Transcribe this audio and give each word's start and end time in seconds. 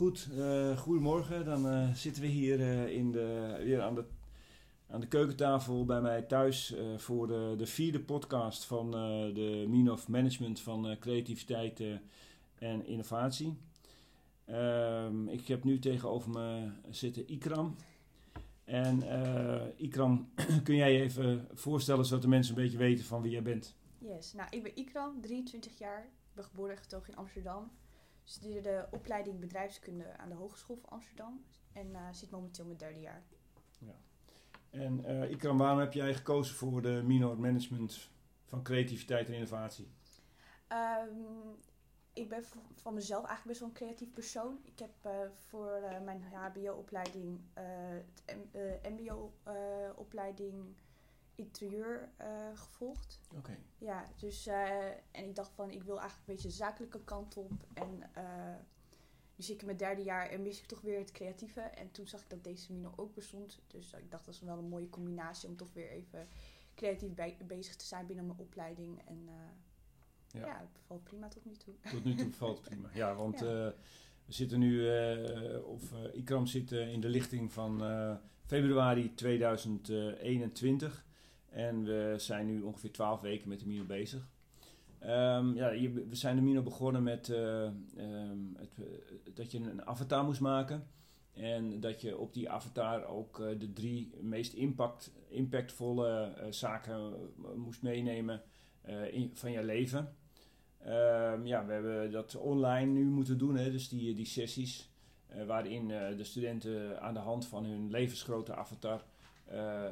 goed, 0.00 0.28
uh, 0.32 0.78
goedemorgen. 0.78 1.44
Dan 1.44 1.66
uh, 1.66 1.94
zitten 1.94 2.22
we 2.22 2.28
hier 2.28 2.60
uh, 2.60 2.88
in 2.88 3.12
de, 3.12 3.60
weer 3.64 3.82
aan 3.82 3.94
de, 3.94 4.04
aan 4.86 5.00
de 5.00 5.06
keukentafel 5.06 5.84
bij 5.84 6.00
mij 6.00 6.22
thuis 6.22 6.74
voor 6.96 7.26
de, 7.26 7.54
de 7.56 7.66
vierde 7.66 8.00
podcast 8.00 8.64
van 8.64 8.90
de 9.34 9.64
Mean 9.68 9.90
of 9.90 10.08
Management 10.08 10.60
van 10.60 10.96
creativiteit 11.00 11.82
en 12.54 12.86
innovatie. 12.86 13.58
Ehm, 14.44 15.28
ik 15.28 15.46
heb 15.48 15.64
nu 15.64 15.78
tegenover 15.78 16.30
me 16.30 16.70
zitten 16.90 17.32
Ikram. 17.32 17.76
En 18.64 19.02
Ikram, 19.76 20.28
kun 20.64 20.76
jij 20.76 20.92
je 20.92 21.00
even 21.00 21.48
voorstellen 21.52 22.04
zodat 22.04 22.22
de 22.22 22.28
mensen 22.28 22.56
een 22.56 22.62
beetje 22.62 22.78
weten 22.78 23.04
van 23.04 23.22
wie 23.22 23.30
jij 23.30 23.42
bent? 23.42 23.74
Yes, 23.98 24.32
nou 24.32 24.48
ik 24.50 24.62
ben 24.62 24.76
Ikram, 24.76 25.20
23 25.20 25.78
jaar. 25.78 26.02
Ik 26.02 26.34
ben 26.34 26.44
geboren 26.44 26.76
en 26.76 26.82
getogen 26.82 27.12
in 27.12 27.18
Amsterdam 27.18 27.70
studeerde 28.30 28.88
opleiding 28.90 29.40
bedrijfskunde 29.40 30.16
aan 30.16 30.28
de 30.28 30.34
Hogeschool 30.34 30.76
van 30.76 30.88
Amsterdam 30.88 31.44
en 31.72 31.90
uh, 31.90 32.08
zit 32.12 32.30
momenteel 32.30 32.64
mijn 32.64 32.78
derde 32.78 33.00
jaar. 33.00 33.22
Ja. 33.78 33.94
En 34.70 35.04
uh, 35.06 35.30
Ikram, 35.30 35.58
waarom 35.58 35.78
heb 35.78 35.92
jij 35.92 36.14
gekozen 36.14 36.54
voor 36.54 36.82
de 36.82 37.02
minor 37.04 37.38
management 37.38 38.10
van 38.44 38.62
creativiteit 38.62 39.28
en 39.28 39.34
innovatie? 39.34 39.88
Um, 40.72 41.56
ik 42.12 42.28
ben 42.28 42.44
van 42.74 42.94
mezelf 42.94 43.26
eigenlijk 43.26 43.46
best 43.46 43.60
wel 43.60 43.68
een 43.68 43.74
creatief 43.74 44.12
persoon. 44.12 44.58
Ik 44.64 44.78
heb 44.78 44.90
uh, 45.06 45.12
voor 45.48 45.80
mijn 46.04 46.22
HBO-opleiding, 46.22 47.40
uh, 47.58 47.62
MBO-opleiding 48.90 50.76
interieur 51.40 52.08
uh, 52.20 52.26
gevolgd. 52.54 53.20
Oké. 53.36 53.56
Ja, 53.78 54.04
dus 54.16 54.46
uh, 54.46 54.86
en 55.10 55.24
ik 55.24 55.34
dacht 55.34 55.52
van 55.52 55.70
ik 55.70 55.82
wil 55.82 55.98
eigenlijk 55.98 56.28
een 56.28 56.34
beetje 56.34 56.48
de 56.48 56.54
zakelijke 56.54 57.04
kant 57.04 57.36
op. 57.36 57.52
En 57.74 58.02
uh, 58.18 58.54
dus 59.36 59.50
ik 59.50 59.60
in 59.60 59.66
mijn 59.66 59.78
derde 59.78 60.02
jaar 60.02 60.28
en 60.28 60.42
mis 60.42 60.58
ik 60.58 60.66
toch 60.66 60.80
weer 60.80 60.98
het 60.98 61.12
creatieve. 61.12 61.60
En 61.60 61.90
toen 61.90 62.06
zag 62.06 62.20
ik 62.20 62.30
dat 62.30 62.44
deze 62.44 62.72
mino 62.72 62.92
ook 62.96 63.14
bestond. 63.14 63.60
Dus 63.66 63.92
ik 63.92 64.10
dacht 64.10 64.24
dat 64.24 64.34
is 64.34 64.40
wel 64.40 64.58
een 64.58 64.68
mooie 64.68 64.90
combinatie 64.90 65.48
om 65.48 65.56
toch 65.56 65.72
weer 65.72 65.90
even 65.90 66.28
creatief 66.74 67.14
bij, 67.14 67.36
bezig 67.46 67.76
te 67.76 67.84
zijn 67.84 68.06
binnen 68.06 68.26
mijn 68.26 68.38
opleiding. 68.38 69.02
En 69.06 69.28
ja. 70.28 70.46
ja, 70.46 70.58
het 70.58 70.80
valt 70.86 71.04
prima 71.04 71.28
tot 71.28 71.44
nu 71.44 71.56
toe. 71.56 71.74
Tot 71.90 72.04
nu 72.04 72.14
toe 72.14 72.32
valt 72.32 72.58
het 72.58 72.68
prima. 72.68 72.88
Ja, 72.94 73.14
want 73.14 73.38
ja. 73.40 73.46
we 74.24 74.32
zitten 74.32 74.58
nu, 74.58 74.88
of 75.62 75.92
Ikram 76.12 76.46
zit 76.46 76.72
in 76.72 77.00
de 77.00 77.08
lichting 77.08 77.52
van 77.52 77.80
februari 78.50 79.14
2021. 79.14 81.04
En 81.50 81.84
we 81.84 82.14
zijn 82.16 82.46
nu 82.46 82.62
ongeveer 82.62 82.92
12 82.92 83.20
weken 83.20 83.48
met 83.48 83.60
de 83.60 83.66
Mino 83.66 83.84
bezig. 83.84 84.28
Um, 85.02 85.54
ja, 85.54 85.70
we 86.08 86.14
zijn 86.14 86.36
de 86.36 86.42
Mino 86.42 86.62
begonnen 86.62 87.02
met 87.02 87.28
uh, 87.28 87.62
um, 87.98 88.56
het, 88.58 88.78
uh, 88.78 88.86
dat 89.34 89.52
je 89.52 89.58
een 89.58 89.86
avatar 89.86 90.24
moest 90.24 90.40
maken. 90.40 90.86
En 91.32 91.80
dat 91.80 92.00
je 92.00 92.18
op 92.18 92.34
die 92.34 92.50
avatar 92.50 93.04
ook 93.04 93.38
uh, 93.38 93.58
de 93.58 93.72
drie 93.72 94.12
meest 94.20 94.52
impact, 94.52 95.12
impactvolle 95.28 96.32
zaken 96.50 97.12
moest 97.56 97.82
meenemen 97.82 98.42
in, 99.10 99.30
van 99.34 99.52
je 99.52 99.64
leven. 99.64 100.14
Um, 100.86 101.46
ja, 101.46 101.66
we 101.66 101.72
hebben 101.72 102.10
dat 102.10 102.36
online 102.36 102.92
nu 102.92 103.04
moeten 103.04 103.38
doen, 103.38 103.56
hè, 103.56 103.70
dus 103.70 103.88
die, 103.88 104.14
die 104.14 104.26
sessies. 104.26 104.90
waarin 105.46 105.88
de 105.88 106.24
studenten 106.24 107.00
aan 107.00 107.14
de 107.14 107.20
hand 107.20 107.46
van 107.46 107.64
hun 107.64 107.90
levensgrote 107.90 108.54
avatar 108.54 109.04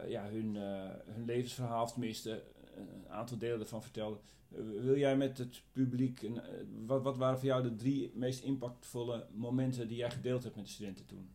ja, 0.06 0.28
hun, 0.28 0.54
uh, 0.54 0.90
hun 1.04 1.24
levensverhaal, 1.24 1.82
of 1.82 1.92
tenminste 1.92 2.42
een 2.76 3.08
aantal 3.08 3.38
delen 3.38 3.60
ervan 3.60 3.82
vertelden. 3.82 4.20
Uh, 4.48 4.82
wil 4.82 4.96
jij 4.96 5.16
met 5.16 5.38
het 5.38 5.62
publiek, 5.72 6.22
een, 6.22 6.40
wat, 6.86 7.02
wat 7.02 7.16
waren 7.16 7.38
voor 7.38 7.48
jou 7.48 7.62
de 7.62 7.74
drie 7.74 8.12
meest 8.14 8.42
impactvolle 8.42 9.26
momenten 9.32 9.88
die 9.88 9.96
jij 9.96 10.10
gedeeld 10.10 10.42
hebt 10.42 10.56
met 10.56 10.64
de 10.64 10.70
studenten 10.70 11.06
toen? 11.06 11.32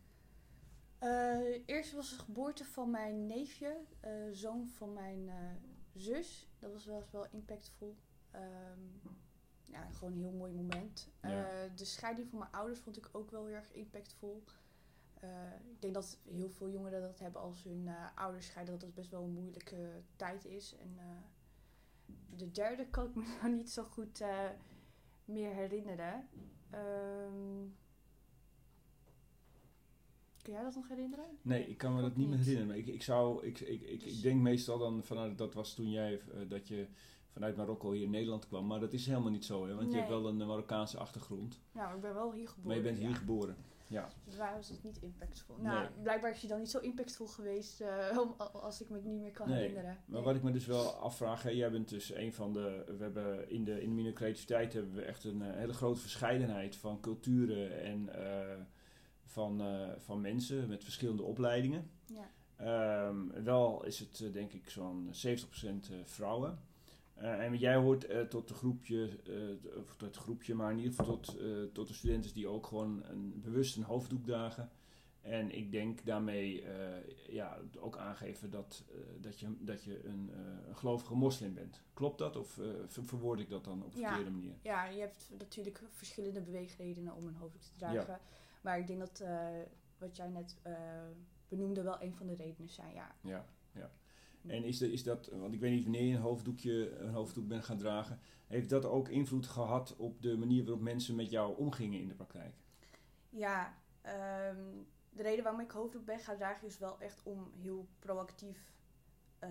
eerst 1.66 1.92
was 1.92 2.10
de 2.10 2.18
geboorte 2.18 2.64
van 2.64 2.90
mijn 2.90 3.26
neefje, 3.26 3.76
zoon 4.32 4.68
van 4.68 4.92
mijn 4.92 5.30
zus. 5.94 6.48
Dat 6.58 6.72
was 6.72 6.84
wel, 6.84 7.04
wel 7.10 7.26
impactvol. 7.30 7.96
Um, 8.34 9.00
ja, 9.64 9.88
gewoon 9.90 10.12
een 10.12 10.20
heel 10.20 10.32
mooi 10.32 10.52
moment. 10.52 11.08
Ja. 11.22 11.68
de 11.76 11.84
scheiding 11.84 12.28
van 12.28 12.38
mijn 12.38 12.52
ouders 12.52 12.80
vond 12.80 12.96
ik 12.96 13.08
ook 13.12 13.30
wel 13.30 13.46
heel 13.46 13.54
erg 13.54 13.72
impactvol. 13.72 14.44
Uh, 15.24 15.70
ik 15.70 15.80
denk 15.80 15.94
dat 15.94 16.18
heel 16.24 16.50
veel 16.50 16.70
jongeren 16.70 17.00
dat 17.00 17.18
hebben 17.18 17.40
als 17.40 17.64
hun 17.64 17.82
uh, 17.84 18.06
ouders 18.14 18.46
scheiden, 18.46 18.74
dat 18.74 18.82
dat 18.82 18.94
best 18.94 19.10
wel 19.10 19.22
een 19.22 19.32
moeilijke 19.32 20.02
tijd 20.16 20.44
is. 20.44 20.74
En 20.76 20.96
uh, 20.96 21.02
de 22.38 22.50
derde 22.50 22.86
kan 22.86 23.06
ik 23.06 23.14
me 23.14 23.22
nou 23.40 23.54
niet 23.54 23.70
zo 23.70 23.82
goed 23.82 24.24
meer 25.24 25.54
herinneren. 25.54 26.28
Um, 26.74 27.76
kun 30.42 30.52
jij 30.52 30.62
dat 30.62 30.74
nog 30.74 30.88
herinneren? 30.88 31.24
Nee, 31.42 31.68
ik 31.68 31.78
kan 31.78 31.94
me 31.94 32.02
dat 32.02 32.16
niet 32.16 32.28
meer 32.28 32.38
herinneren. 32.38 32.66
Maar 32.66 32.76
ik, 32.76 32.86
ik, 32.86 33.02
zou, 33.02 33.46
ik, 33.46 33.60
ik, 33.60 33.82
ik, 33.82 34.02
ik 34.02 34.22
denk 34.22 34.40
meestal 34.40 34.78
dan 34.78 35.04
vanuit, 35.04 35.38
dat 35.38 35.54
was 35.54 35.74
toen 35.74 35.90
jij, 35.90 36.20
dat 36.48 36.68
je 36.68 36.86
vanuit 37.28 37.56
Marokko 37.56 37.92
hier 37.92 38.02
in 38.02 38.10
Nederland 38.10 38.46
kwam. 38.46 38.66
Maar 38.66 38.80
dat 38.80 38.92
is 38.92 39.06
helemaal 39.06 39.30
niet 39.30 39.44
zo, 39.44 39.66
hè? 39.66 39.74
want 39.74 39.80
nee. 39.80 39.90
je 39.90 39.96
hebt 39.96 40.08
wel 40.08 40.28
een 40.28 40.36
Marokkaanse 40.36 40.98
achtergrond. 40.98 41.60
Nou, 41.72 41.94
ik 41.94 42.00
ben 42.00 42.14
wel 42.14 42.32
hier 42.32 42.48
geboren. 42.48 42.66
Maar 42.66 42.76
je 42.76 42.82
bent 42.82 42.98
hier 42.98 43.16
geboren. 43.16 43.56
Ja. 43.88 44.08
Dus 44.24 44.36
waar 44.36 44.54
was 44.54 44.68
het 44.68 44.82
niet 44.82 44.98
impactvol? 45.00 45.56
Nou, 45.56 45.80
nee. 45.80 46.02
blijkbaar 46.02 46.30
is 46.30 46.40
hij 46.40 46.48
dan 46.48 46.58
niet 46.58 46.70
zo 46.70 46.78
impactvol 46.78 47.26
geweest 47.26 47.80
uh, 47.80 48.18
als 48.52 48.80
ik 48.80 48.88
me 48.88 48.96
het 48.96 49.04
niet 49.04 49.20
meer 49.20 49.30
kan 49.30 49.48
nee. 49.48 49.58
herinneren. 49.58 49.98
Maar 50.04 50.22
wat 50.22 50.34
ik 50.34 50.42
me 50.42 50.50
dus 50.50 50.66
wel 50.66 50.92
afvraag, 50.92 51.42
hè, 51.42 51.50
jij 51.50 51.70
bent 51.70 51.88
dus 51.88 52.14
een 52.14 52.32
van 52.32 52.52
de. 52.52 52.84
We 52.98 53.02
hebben 53.02 53.50
in 53.50 53.64
de, 53.64 53.82
in 53.82 53.96
de 53.96 54.12
creativiteit 54.12 54.72
hebben 54.72 54.94
we 54.94 55.02
echt 55.02 55.24
een 55.24 55.40
uh, 55.40 55.54
hele 55.54 55.72
grote 55.72 56.00
verscheidenheid 56.00 56.76
van 56.76 57.00
culturen 57.00 57.82
en 57.82 58.08
uh, 58.16 58.62
van, 59.24 59.62
van 59.98 60.20
mensen 60.20 60.68
met 60.68 60.84
verschillende 60.84 61.22
opleidingen. 61.22 61.90
Ja. 62.06 62.28
Um, 63.08 63.32
wel 63.44 63.84
is 63.84 63.98
het 63.98 64.32
denk 64.32 64.52
ik 64.52 64.70
zo'n 64.70 65.10
70% 65.26 66.04
vrouwen. 66.04 66.58
Uh, 67.18 67.44
en 67.44 67.56
jij 67.56 67.76
hoort 67.76 68.10
uh, 68.10 68.20
tot 68.20 68.48
de 68.48 68.54
groepje, 68.54 69.18
uh, 69.28 69.80
of 69.80 69.96
tot 69.96 70.08
het 70.08 70.16
groepje, 70.16 70.54
maar 70.54 70.70
in 70.70 70.78
ieder 70.78 70.94
geval 70.94 71.20
tot, 71.20 71.38
tot 71.72 71.88
de 71.88 71.94
studenten 71.94 72.34
die 72.34 72.48
ook 72.48 72.66
gewoon 72.66 73.04
een, 73.04 73.40
bewust 73.40 73.76
een 73.76 73.82
hoofddoek 73.82 74.24
dragen. 74.24 74.70
En 75.20 75.50
ik 75.50 75.72
denk 75.72 76.04
daarmee 76.04 76.64
ja, 77.28 77.58
ook 77.78 77.96
aangeven 77.96 78.50
dat, 78.50 78.84
dat, 79.20 79.40
je, 79.40 79.56
dat 79.58 79.84
je 79.84 80.04
een, 80.04 80.30
een 80.68 80.76
gelovige 80.76 81.14
moslim 81.14 81.54
bent. 81.54 81.82
Klopt 81.92 82.18
dat 82.18 82.36
of 82.36 82.60
ver 82.86 83.04
verwoord 83.04 83.40
ik 83.40 83.48
dat 83.48 83.64
dan 83.64 83.82
op 83.84 83.94
een 83.94 84.00
ja, 84.00 84.08
verkeerde 84.08 84.30
manier? 84.30 84.54
Ja, 84.62 84.84
je 84.84 85.00
hebt 85.00 85.30
natuurlijk 85.38 85.82
verschillende 85.90 86.40
beweegredenen 86.40 87.14
om 87.14 87.26
een 87.26 87.34
hoofddoek 87.34 87.62
te 87.62 87.72
dragen. 87.78 88.06
Ja. 88.06 88.20
Maar 88.60 88.78
ik 88.78 88.86
denk 88.86 88.98
dat 88.98 89.24
wat 89.98 90.16
jij 90.16 90.28
net 90.28 90.56
benoemde 91.48 91.82
wel 91.82 92.02
een 92.02 92.14
van 92.14 92.26
de 92.26 92.34
redenen 92.34 92.68
zijn, 92.68 92.94
ja. 92.94 93.14
Ja, 93.20 93.46
ja. 93.72 93.90
En 94.46 94.64
is, 94.64 94.78
de, 94.78 94.92
is 94.92 95.02
dat, 95.02 95.26
want 95.32 95.54
ik 95.54 95.60
weet 95.60 95.72
niet 95.72 95.82
wanneer 95.82 96.02
je 96.04 96.14
een 96.14 96.20
hoofddoekje, 96.20 96.96
een 96.98 97.12
hoofddoek 97.12 97.48
bent 97.48 97.64
gaan 97.64 97.78
dragen, 97.78 98.18
heeft 98.46 98.68
dat 98.70 98.84
ook 98.84 99.08
invloed 99.08 99.46
gehad 99.46 99.96
op 99.96 100.22
de 100.22 100.36
manier 100.36 100.64
waarop 100.64 100.82
mensen 100.82 101.14
met 101.14 101.30
jou 101.30 101.56
omgingen 101.56 102.00
in 102.00 102.08
de 102.08 102.14
praktijk? 102.14 102.54
Ja, 103.30 103.74
um, 104.50 104.86
de 105.10 105.22
reden 105.22 105.44
waarom 105.44 105.60
ik 105.62 105.70
hoofddoek 105.70 106.04
ben 106.04 106.18
gaan 106.18 106.36
dragen 106.36 106.66
is 106.66 106.78
wel 106.78 107.00
echt 107.00 107.22
om 107.22 107.50
heel 107.60 107.88
proactief 107.98 108.72
uh, 109.44 109.50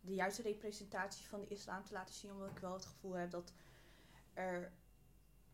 de 0.00 0.14
juiste 0.14 0.42
representatie 0.42 1.26
van 1.26 1.40
de 1.40 1.48
islam 1.48 1.84
te 1.84 1.92
laten 1.92 2.14
zien. 2.14 2.32
Omdat 2.32 2.50
ik 2.50 2.58
wel 2.58 2.72
het 2.72 2.84
gevoel 2.84 3.12
heb 3.12 3.30
dat 3.30 3.52
er 4.32 4.72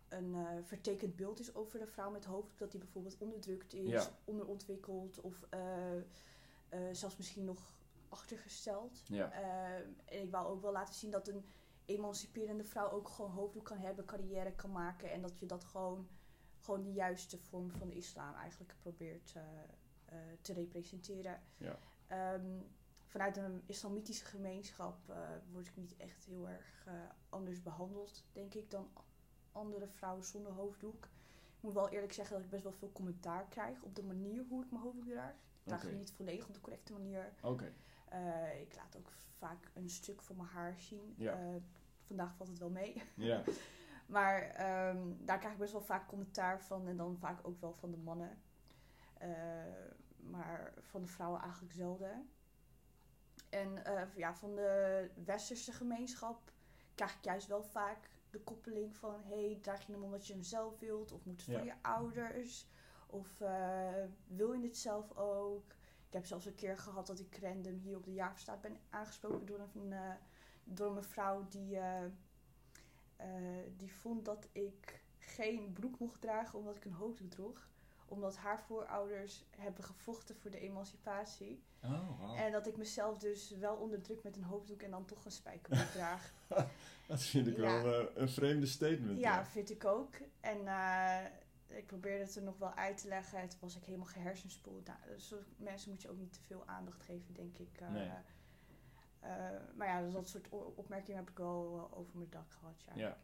een 0.08 0.34
uh, 0.34 0.48
vertekend 0.62 1.16
beeld 1.16 1.40
is 1.40 1.54
over 1.54 1.78
de 1.78 1.86
vrouw 1.86 2.10
met 2.10 2.24
hoofddoek. 2.24 2.58
Dat 2.58 2.70
die 2.70 2.80
bijvoorbeeld 2.80 3.18
onderdrukt 3.18 3.74
is, 3.74 3.88
Ja. 3.88 4.08
onderontwikkeld 4.24 5.20
of 5.20 5.46
uh, 5.54 5.60
uh, 6.74 6.88
zelfs 6.92 7.16
misschien 7.16 7.44
nog 7.44 7.78
achtergesteld. 8.10 9.02
Ja. 9.06 9.40
Uh, 9.40 9.74
en 10.04 10.22
ik 10.22 10.30
wou 10.30 10.46
ook 10.46 10.62
wel 10.62 10.72
laten 10.72 10.94
zien 10.94 11.10
dat 11.10 11.28
een 11.28 11.44
emanciperende 11.84 12.64
vrouw 12.64 12.90
ook 12.90 13.08
gewoon 13.08 13.30
hoofddoek 13.30 13.64
kan 13.64 13.78
hebben, 13.78 14.04
carrière 14.04 14.52
kan 14.52 14.72
maken. 14.72 15.10
En 15.10 15.20
dat 15.20 15.38
je 15.38 15.46
dat 15.46 15.64
gewoon, 15.64 16.08
gewoon 16.60 16.82
de 16.82 16.92
juiste 16.92 17.38
vorm 17.38 17.70
van 17.70 17.88
de 17.88 17.96
islam 17.96 18.34
eigenlijk 18.34 18.74
probeert 18.78 19.34
uh, 19.36 19.42
uh, 20.12 20.18
te 20.40 20.52
representeren. 20.52 21.42
Ja. 21.56 21.78
Um, 22.34 22.66
vanuit 23.04 23.36
een 23.36 23.62
islamitische 23.66 24.24
gemeenschap 24.24 25.08
uh, 25.08 25.16
word 25.52 25.66
ik 25.66 25.76
niet 25.76 25.96
echt 25.96 26.24
heel 26.24 26.48
erg 26.48 26.88
anders 27.28 27.62
behandeld, 27.62 28.24
denk 28.32 28.54
ik, 28.54 28.70
dan 28.70 28.90
andere 29.52 29.88
vrouwen 29.88 30.24
zonder 30.24 30.52
hoofddoek. 30.52 31.04
Ik 31.56 31.66
moet 31.66 31.74
wel 31.74 31.88
eerlijk 31.88 32.12
zeggen 32.12 32.34
dat 32.34 32.44
ik 32.44 32.50
best 32.50 32.62
wel 32.62 32.72
veel 32.72 32.92
commentaar 32.92 33.46
krijg 33.48 33.82
op 33.82 33.94
de 33.94 34.02
manier 34.02 34.44
hoe 34.48 34.64
ik 34.64 34.70
mijn 34.70 34.82
hoofddoek 34.82 35.04
draag. 35.04 35.32
Ik 35.32 35.38
draag 35.64 35.92
niet 35.92 36.12
volledig 36.12 36.46
op 36.48 36.54
de 36.54 36.60
correcte 36.60 36.92
manier. 36.92 37.32
Oké. 37.42 37.72
Uh, 38.12 38.60
ik 38.60 38.76
laat 38.76 38.96
ook 38.96 39.12
vaak 39.38 39.70
een 39.74 39.90
stuk 39.90 40.22
van 40.22 40.36
mijn 40.36 40.48
haar 40.48 40.78
zien. 40.78 41.14
Ja. 41.16 41.40
Uh, 41.40 41.56
vandaag 42.06 42.34
valt 42.36 42.48
het 42.48 42.58
wel 42.58 42.70
mee. 42.70 43.02
Ja. 43.14 43.42
maar 44.06 44.42
um, 44.88 45.24
daar 45.24 45.38
krijg 45.38 45.52
ik 45.52 45.58
best 45.60 45.72
wel 45.72 45.82
vaak 45.82 46.08
commentaar 46.08 46.60
van. 46.62 46.88
En 46.88 46.96
dan 46.96 47.16
vaak 47.18 47.38
ook 47.46 47.60
wel 47.60 47.72
van 47.72 47.90
de 47.90 47.96
mannen. 47.96 48.42
Uh, 49.22 49.28
maar 50.16 50.72
van 50.80 51.00
de 51.00 51.06
vrouwen 51.06 51.40
eigenlijk 51.40 51.72
zelden. 51.72 52.30
En 53.48 53.82
ja, 54.16 54.34
van 54.34 54.54
de 54.54 55.10
westerse 55.24 55.72
gemeenschap 55.72 56.52
krijg 56.94 57.14
ik 57.16 57.24
juist 57.24 57.46
wel 57.46 57.62
vaak 57.62 58.10
de 58.30 58.40
koppeling 58.40 58.96
van... 58.96 59.22
hey, 59.24 59.58
draag 59.62 59.86
je 59.86 59.92
hem 59.92 60.02
omdat 60.02 60.26
je 60.26 60.32
hem 60.32 60.42
zelf 60.42 60.78
wilt? 60.78 61.12
Of 61.12 61.24
moet 61.24 61.40
het 61.40 61.50
Ja. 61.50 61.56
van 61.58 61.66
je 61.66 61.74
ouders? 61.82 62.66
Of 63.06 63.40
eh, 63.40 64.04
wil 64.26 64.52
je 64.52 64.62
het 64.66 64.76
zelf 64.76 65.16
ook? 65.16 65.74
Ik 66.10 66.16
heb 66.16 66.26
zelfs 66.26 66.46
een 66.46 66.54
keer 66.54 66.78
gehad 66.78 67.06
dat 67.06 67.18
ik 67.20 67.38
random 67.42 67.78
hier 67.78 67.96
op 67.96 68.04
de 68.04 68.12
jaarverstaat 68.12 68.60
ben 68.60 68.76
aangesproken 68.90 69.46
door 69.46 69.60
een, 69.74 69.92
eh, 69.92 70.10
door 70.64 70.88
een 70.88 70.94
mevrouw 70.94 71.46
die, 71.48 71.76
eh, 71.76 72.04
eh, 73.16 73.28
die 73.76 73.92
vond 73.92 74.24
dat 74.24 74.48
ik 74.52 75.02
geen 75.18 75.72
broek 75.72 75.98
mocht 75.98 76.20
dragen 76.20 76.58
omdat 76.58 76.76
ik 76.76 76.84
een 76.84 76.92
hoofddoek 76.92 77.30
droeg. 77.30 77.68
Omdat 78.06 78.36
haar 78.36 78.60
voorouders 78.60 79.44
hebben 79.56 79.84
gevochten 79.84 80.36
voor 80.36 80.50
de 80.50 80.60
emancipatie. 80.60 81.62
Oh, 81.82 82.20
wow. 82.20 82.36
En 82.38 82.52
dat 82.52 82.66
ik 82.66 82.76
mezelf 82.76 83.18
dus 83.18 83.50
wel 83.50 83.76
onderdruk 83.76 84.22
met 84.22 84.36
een 84.36 84.44
hoofddoek 84.44 84.82
en 84.82 84.90
dan 84.90 85.04
toch 85.04 85.24
een 85.24 85.30
spijkerbroek 85.30 85.90
draag. 86.00 86.32
Dat 87.06 87.22
vind 87.22 87.46
ik 87.46 87.56
Ja. 87.56 87.82
wel 87.82 88.10
een 88.16 88.28
vreemde 88.28 88.66
statement. 88.66 89.18
Ja, 89.18 89.44
vind 89.44 89.70
ik 89.70 89.84
ook. 89.84 90.14
En 90.40 90.64
ik 91.70 91.86
probeerde 91.86 92.24
het 92.24 92.36
er 92.36 92.42
nog 92.42 92.58
wel 92.58 92.74
uit 92.74 92.96
te 92.96 93.08
leggen. 93.08 93.38
En 93.38 93.48
toen 93.48 93.60
was 93.60 93.76
ik 93.76 93.84
helemaal 93.84 94.06
gehersenspoeld. 94.06 94.86
Nou, 94.86 94.98
dus 95.06 95.34
mensen 95.56 95.90
moet 95.90 96.02
je 96.02 96.10
ook 96.10 96.18
niet 96.18 96.32
te 96.32 96.40
veel 96.40 96.66
aandacht 96.66 97.02
geven, 97.02 97.34
denk 97.34 97.58
ik. 97.58 97.80
Eh, 97.80 97.90
Nee. 97.90 98.10
eh, 99.20 99.30
maar 99.74 99.86
ja, 99.86 100.00
dus 100.02 100.12
dat 100.12 100.28
soort 100.28 100.48
opmerkingen 100.74 101.20
heb 101.20 101.30
ik 101.30 101.38
wel 101.38 101.88
eh, 101.90 101.98
over 101.98 102.16
mijn 102.18 102.30
dak 102.30 102.52
gehad. 102.52 102.82
Ja. 102.86 102.92
Ja. 102.94 103.16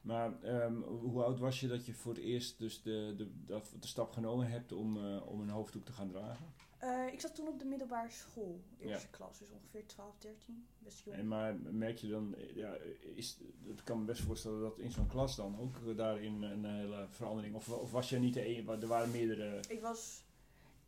Maar 0.00 0.42
ehm, 0.42 0.80
hoe 0.82 1.22
oud 1.22 1.38
was 1.38 1.60
je 1.60 1.68
dat 1.68 1.86
je 1.86 1.94
voor 1.94 2.14
het 2.14 2.22
eerst 2.22 2.58
dus 2.58 2.82
de, 2.82 3.14
de, 3.16 3.30
dat, 3.46 3.72
de 3.80 3.86
stap 3.86 4.12
genomen 4.12 4.50
hebt 4.50 4.72
om, 4.72 4.96
eh, 4.96 5.28
om 5.28 5.40
een 5.40 5.48
hoofddoek 5.48 5.84
te 5.84 5.92
gaan 5.92 6.08
dragen? 6.08 6.46
Eh, 6.78 7.12
ik 7.12 7.20
zat 7.20 7.34
toen 7.34 7.48
op 7.48 7.58
de 7.58 7.64
middelbare 7.64 8.10
school, 8.10 8.60
eerste 8.78 9.08
klas, 9.08 9.38
dus 9.38 9.50
ongeveer 9.50 9.86
12, 9.86 10.18
13. 10.18 10.66
Best 10.78 11.04
jong. 11.04 11.16
En 11.16 11.28
maar 11.28 11.56
merk 11.56 11.98
je 11.98 12.08
dan, 12.08 12.34
eh, 12.34 12.56
ja, 12.56 12.76
is, 13.14 13.38
ik 13.64 13.80
kan 13.84 13.98
me 13.98 14.04
best 14.04 14.22
voorstellen 14.22 14.60
dat 14.60 14.78
in 14.78 14.90
zo'n 14.90 15.06
klas 15.06 15.36
dan 15.36 15.58
ook 15.58 15.96
daarin 15.96 16.42
een 16.42 16.64
hele 16.64 17.06
verandering, 17.10 17.54
of, 17.54 17.68
of 17.68 17.90
was 17.90 18.08
jij 18.08 18.18
niet 18.18 18.34
de 18.34 18.42
enige, 18.42 18.72
er 18.80 18.86
waren 18.86 19.10
meerdere, 19.10 19.60
Ik 19.68 19.80
was 19.80 20.22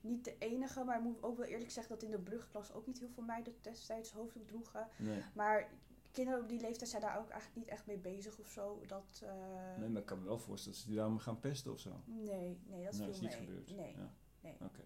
niet 0.00 0.24
de 0.24 0.34
enige, 0.38 0.84
maar 0.84 0.96
ik 0.96 1.04
moet 1.04 1.22
ook 1.22 1.36
wel 1.36 1.46
eerlijk 1.46 1.70
zeggen 1.70 1.94
dat 1.94 2.02
in 2.02 2.10
de 2.10 2.18
brugklas 2.18 2.72
ook 2.72 2.86
niet 2.86 2.98
heel 2.98 3.10
veel 3.14 3.22
meiden 3.22 3.54
destijds 3.60 4.12
hoofddoek 4.12 4.46
droegen. 4.46 4.88
nee, 4.96 5.22
Maar 5.34 5.68
kinderen 6.10 6.40
op 6.42 6.48
die 6.48 6.60
leeftijd 6.60 6.90
zijn 6.90 7.02
daar 7.02 7.18
ook 7.18 7.28
eigenlijk 7.28 7.56
niet 7.60 7.68
echt 7.68 7.86
mee 7.86 7.98
bezig 7.98 8.38
of 8.38 8.48
zo. 8.50 8.82
Dat, 8.86 9.20
eh, 9.24 9.76
nee, 9.78 9.88
maar 9.88 10.00
ik 10.00 10.06
kan 10.06 10.18
me 10.18 10.24
wel 10.24 10.38
voorstellen 10.38 10.72
dat 10.76 10.82
ze 10.82 10.88
die 10.88 10.96
daarom 10.98 11.18
gaan 11.18 11.40
pesten 11.40 11.72
of 11.72 11.80
zo. 11.80 12.00
nee, 12.04 12.60
nee, 12.66 12.84
dat 12.84 12.92
nee, 12.92 13.02
viel 13.02 13.08
is 13.10 13.20
niet 13.20 13.30
mee. 13.30 13.38
gebeurd. 13.38 13.76
Nee, 13.76 13.94
Ja. 13.96 14.12
nee. 14.40 14.56
Oké. 14.60 14.82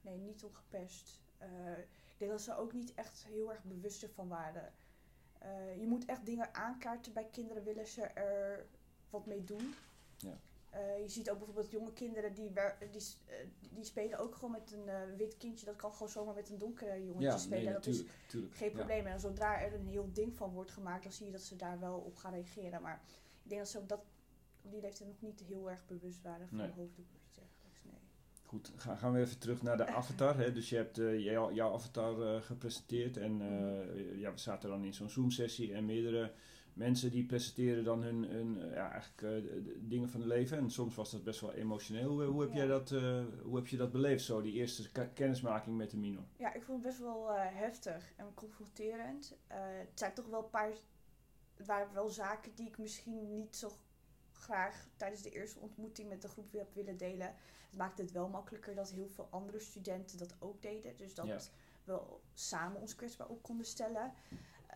nee, 0.00 0.16
niet 0.18 0.44
ongepest. 0.44 1.20
Eh, 1.38 1.78
ik 1.78 2.14
denk 2.18 2.30
dat 2.30 2.40
ze 2.40 2.56
ook 2.56 2.72
niet 2.72 2.94
echt 2.94 3.24
heel 3.24 3.50
erg 3.52 3.64
bewust 3.64 4.02
ervan 4.02 4.28
waren. 4.28 4.72
Eh, 5.38 5.80
je 5.80 5.86
moet 5.86 6.04
echt 6.04 6.26
dingen 6.26 6.54
aankaarten 6.54 7.12
bij 7.12 7.28
kinderen, 7.30 7.64
willen 7.64 7.86
ze 7.86 8.02
er 8.02 8.66
wat 9.10 9.26
mee 9.26 9.44
doen. 9.44 9.74
Ja. 10.16 10.38
Eh, 10.70 10.98
je 11.02 11.08
ziet 11.08 11.30
ook 11.30 11.36
bijvoorbeeld 11.36 11.70
jonge 11.70 11.92
kinderen 11.92 12.34
die, 12.34 12.52
die, 12.90 13.00
eh, 13.26 13.34
die 13.70 13.84
spelen 13.84 14.18
ook 14.18 14.34
gewoon 14.34 14.50
met 14.50 14.72
een 14.72 14.88
eh, 14.88 15.00
wit 15.16 15.36
kindje. 15.36 15.66
Dat 15.66 15.76
kan 15.76 15.92
gewoon 15.92 16.08
zomaar 16.08 16.34
met 16.34 16.50
een 16.50 16.58
donker 16.58 17.00
jongetje 17.04 17.26
Ja, 17.26 17.36
spelen. 17.38 17.64
nee, 17.64 17.72
dat 17.72 17.86
is 17.86 17.96
natuurlijk. 17.96 18.18
natuurlijk. 18.22 18.54
geen 18.54 18.68
Ja. 18.70 18.74
probleem. 18.74 19.06
En 19.06 19.20
zodra 19.20 19.60
er 19.60 19.74
een 19.74 19.86
heel 19.86 20.10
ding 20.12 20.34
van 20.36 20.50
wordt 20.52 20.70
gemaakt, 20.70 21.02
dan 21.02 21.12
zie 21.12 21.26
je 21.26 21.32
dat 21.32 21.40
ze 21.42 21.56
daar 21.56 21.80
wel 21.80 21.98
op 21.98 22.16
gaan 22.16 22.32
reageren. 22.32 22.82
Maar 22.82 23.02
ik 23.42 23.48
denk 23.48 23.60
dat 23.60 23.70
ze 23.70 23.78
ook 23.78 23.88
dat 23.88 23.98
op 24.62 24.70
die 24.70 24.80
leeftijd 24.80 25.08
nog 25.08 25.20
niet 25.20 25.40
heel 25.40 25.70
erg 25.70 25.86
bewust 25.86 26.22
waren 26.22 26.48
van 26.48 26.56
Nee. 26.58 26.70
hoofddoek 26.70 27.06
of 27.14 27.20
iets 27.26 27.34
dergelijks. 27.34 27.80
Nee. 27.84 28.00
Goed, 28.44 28.72
ga- 28.76 28.96
gaan 28.96 29.12
we 29.12 29.20
even 29.20 29.38
terug 29.38 29.62
naar 29.62 29.76
de 29.76 29.86
avatar. 30.00 30.36
Hè? 30.38 30.52
Dus 30.52 30.68
je 30.68 30.76
hebt 30.76 30.96
jou- 30.96 31.54
jouw 31.54 31.72
avatar 31.72 32.42
gepresenteerd 32.42 33.16
en 33.16 33.40
eh, 33.40 34.18
ja, 34.20 34.32
we 34.32 34.38
zaten 34.38 34.68
dan 34.68 34.84
in 34.84 34.94
zo'n 34.94 35.10
Zoom-sessie 35.10 35.72
en 35.74 35.84
meerdere 35.84 36.32
mensen 36.76 37.10
die 37.10 37.24
presenteren 37.26 37.84
dan 37.84 38.02
hun, 38.02 38.22
hun 38.24 38.62
eh, 38.62 38.72
ja, 38.74 38.90
eigenlijk, 38.92 39.22
eh, 39.46 39.60
dingen 39.78 40.08
van 40.08 40.20
het 40.20 40.28
leven. 40.28 40.58
En 40.58 40.70
soms 40.70 40.94
was 40.94 41.10
dat 41.10 41.24
best 41.24 41.40
wel 41.40 41.52
emotioneel. 41.52 42.08
Hoe, 42.10 42.22
hoe 42.24 42.40
heb, 42.40 42.50
Ja. 42.50 42.56
jij 42.56 42.66
dat, 42.66 42.90
eh, 42.92 43.24
hoe 43.42 43.56
heb 43.56 43.66
je 43.66 43.76
dat 43.76 43.92
beleefd, 43.92 44.24
zo, 44.24 44.40
die 44.42 44.52
eerste 44.52 44.90
ke- 44.92 45.10
kennismaking 45.14 45.76
met 45.76 45.90
de 45.90 45.96
minor? 45.96 46.24
Ja, 46.36 46.54
ik 46.54 46.62
vond 46.62 46.78
het 46.84 46.86
best 46.86 47.00
wel 47.02 47.30
eh, 47.32 47.36
heftig 47.54 48.12
en 48.16 48.34
confronterend. 48.34 49.36
Eh, 49.46 49.58
het 49.60 49.98
zijn 49.98 50.14
toch 50.14 50.26
wel 50.26 50.42
een 50.42 50.50
paar. 50.50 50.70
Het 51.54 51.66
waren 51.66 51.92
wel 51.94 52.08
zaken 52.08 52.52
die 52.54 52.66
ik 52.66 52.78
misschien 52.78 53.34
niet 53.34 53.56
zo 53.56 53.70
graag 54.32 54.86
tijdens 54.96 55.22
de 55.22 55.30
eerste 55.30 55.58
ontmoeting 55.60 56.08
met 56.08 56.22
de 56.22 56.28
groep 56.28 56.52
heb 56.52 56.74
willen 56.74 56.96
delen. 56.96 57.26
Het 57.26 57.78
maakte 57.78 58.02
het 58.02 58.12
wel 58.12 58.28
makkelijker 58.28 58.74
dat 58.74 58.90
heel 58.90 59.08
veel 59.08 59.28
andere 59.30 59.58
studenten 59.60 60.18
dat 60.18 60.34
ook 60.38 60.62
deden. 60.62 60.96
Dus 60.96 61.14
dat 61.14 61.26
Ja. 61.26 61.38
we 61.84 62.00
samen 62.34 62.80
ons 62.80 62.94
kwetsbaar 62.96 63.28
op 63.28 63.42
konden 63.42 63.66
stellen. 63.66 64.12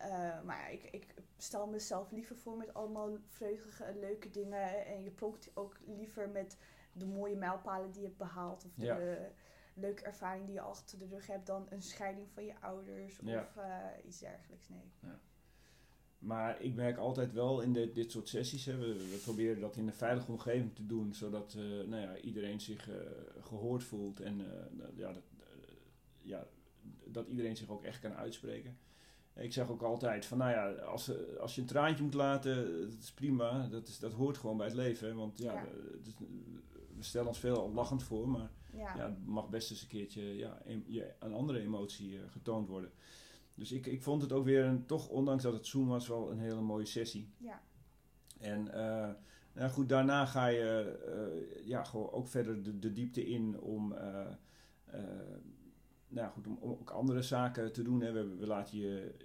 Eh, 0.01 0.41
maar 0.41 0.57
ja, 0.57 0.67
ik, 0.67 0.83
ik 0.83 1.13
stel 1.37 1.67
mezelf 1.67 2.11
liever 2.11 2.35
voor 2.37 2.57
met 2.57 2.73
allemaal 2.73 3.17
vreugdige 3.27 3.83
en 3.83 3.99
leuke 3.99 4.29
dingen. 4.29 4.85
En 4.85 5.03
je 5.03 5.11
pronkt 5.11 5.51
ook 5.53 5.77
liever 5.85 6.29
met 6.29 6.57
de 6.93 7.05
mooie 7.05 7.35
mijlpalen 7.35 7.91
die 7.91 8.01
je 8.01 8.07
hebt 8.07 8.17
behaald. 8.17 8.65
Of 8.65 8.73
de 8.75 8.85
Ja. 8.85 9.17
leuke 9.73 10.03
ervaring 10.03 10.45
die 10.45 10.53
je 10.53 10.61
achter 10.61 10.99
de 10.99 11.07
rug 11.07 11.27
hebt 11.27 11.45
dan 11.47 11.65
een 11.69 11.81
scheiding 11.81 12.27
van 12.31 12.45
je 12.45 12.53
ouders 12.61 13.19
Ja. 13.23 13.41
of 13.41 13.57
eh, 13.57 14.05
iets 14.05 14.19
dergelijks. 14.19 14.69
Nee. 14.69 15.11
Maar 16.19 16.61
ik 16.61 16.73
merk 16.75 16.97
altijd 16.97 17.33
wel 17.33 17.61
in 17.61 17.73
dit, 17.73 17.95
dit 17.95 18.11
soort 18.11 18.27
sessies, 18.29 18.65
hè, 18.65 18.77
we, 18.77 18.93
we 19.09 19.19
proberen 19.23 19.61
dat 19.61 19.75
in 19.77 19.87
een 19.87 19.93
veilige 19.93 20.31
omgeving 20.31 20.75
te 20.75 20.85
doen, 20.85 21.13
zodat 21.13 21.53
eh, 21.53 21.61
nou 21.63 21.95
ja, 22.01 22.17
iedereen 22.17 22.59
zich 22.59 22.89
eh, 22.89 22.95
gehoord 23.39 23.83
voelt 23.83 24.19
en 24.19 24.39
eh, 24.41 24.87
ja, 24.97 25.13
dat, 25.13 25.23
ja, 26.21 26.47
dat 27.05 27.27
iedereen 27.27 27.57
zich 27.57 27.69
ook 27.69 27.83
echt 27.83 27.99
kan 27.99 28.13
uitspreken. 28.13 28.77
Ik 29.35 29.53
zeg 29.53 29.69
ook 29.69 29.81
altijd 29.81 30.25
van, 30.25 30.37
nou 30.37 30.51
ja, 30.51 30.69
als, 30.83 31.11
als 31.39 31.55
je 31.55 31.61
een 31.61 31.67
traantje 31.67 32.03
moet 32.03 32.13
laten, 32.13 32.81
dat 32.89 32.99
is 33.01 33.11
prima, 33.11 33.67
dat, 33.67 33.87
is, 33.87 33.99
dat 33.99 34.13
hoort 34.13 34.37
gewoon 34.37 34.57
bij 34.57 34.65
het 34.65 34.75
leven. 34.75 35.07
hè, 35.07 35.13
Want 35.13 35.37
ja, 35.37 35.53
Ja. 35.53 35.63
we- 35.63 35.97
het 35.97 36.07
is- 36.07 36.13
we 36.97 37.03
stellen 37.03 37.27
ons 37.27 37.39
veel 37.39 37.71
lachend 37.73 38.03
voor, 38.03 38.27
maar 38.29 38.51
Ja. 38.73 38.95
ja, 38.97 39.09
het 39.09 39.25
mag 39.27 39.49
best 39.49 39.71
eens 39.71 39.81
een 39.81 39.87
keertje 39.87 40.21
ja, 40.37 40.61
een, 40.65 40.85
een 41.19 41.33
andere 41.33 41.59
emotie 41.59 42.17
eh, 42.17 42.23
getoond 42.31 42.67
worden. 42.67 42.91
Dus 43.55 43.71
ik, 43.71 43.85
ik 43.85 44.01
vond 44.01 44.21
het 44.21 44.31
ook 44.31 44.45
weer, 44.45 44.63
een, 44.65 44.85
toch 44.85 45.09
ondanks 45.09 45.43
dat 45.43 45.53
het 45.53 45.65
Zoom 45.67 45.87
was, 45.87 46.07
wel 46.07 46.31
een 46.31 46.39
hele 46.39 46.61
mooie 46.61 46.85
sessie. 46.85 47.29
ja. 47.37 47.61
En 48.39 48.73
eh, 48.73 49.09
nou 49.53 49.69
goed, 49.71 49.89
daarna 49.89 50.25
ga 50.25 50.47
je 50.47 50.99
eh, 51.05 51.67
ja, 51.67 51.83
gewoon 51.83 52.11
ook 52.11 52.27
verder 52.27 52.63
de, 52.63 52.79
de 52.79 52.93
diepte 52.93 53.25
in 53.27 53.59
om, 53.59 53.93
nou 56.11 56.31
goed, 56.31 56.47
om, 56.47 56.57
ook 56.61 56.89
andere 56.89 57.21
zaken 57.21 57.73
te 57.73 57.83
doen. 57.83 58.01
Hè. 58.01 58.11
We, 58.11 58.17
hebben, 58.17 58.39
we, 58.39 58.47
laten 58.47 58.77
je, 58.77 59.15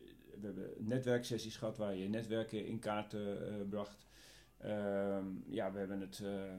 we 0.41 0.47
hebben 0.47 0.71
netwerksessies 0.79 1.57
gehad 1.57 1.77
waar 1.77 1.95
je 1.95 2.09
netwerken 2.09 2.67
in 2.67 2.79
kaart 2.79 3.17
bracht. 3.69 4.07
Ja, 5.47 5.73
we 5.73 5.79
hebben 5.79 6.01
het 6.01 6.21
eh, 6.25 6.53
eh, 6.53 6.59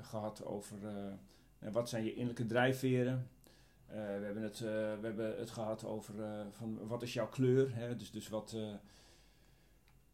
gehad 0.00 0.44
over 0.44 0.78
wat 1.58 1.88
zijn 1.88 2.04
je 2.04 2.10
innerlijke 2.10 2.46
drijfveren. 2.46 3.28
We, 3.86 3.94
hebben 3.96 4.42
het, 4.42 4.58
we 4.58 4.98
hebben 5.02 5.38
het 5.38 5.50
gehad 5.50 5.84
over 5.84 6.14
van 6.50 6.86
wat 6.86 7.02
is 7.02 7.12
jouw 7.12 7.28
kleur. 7.28 7.74
Hè? 7.74 7.96
Dus, 7.96 8.10
dus 8.10 8.28
wat, 8.28 8.52
eh, 8.52 8.74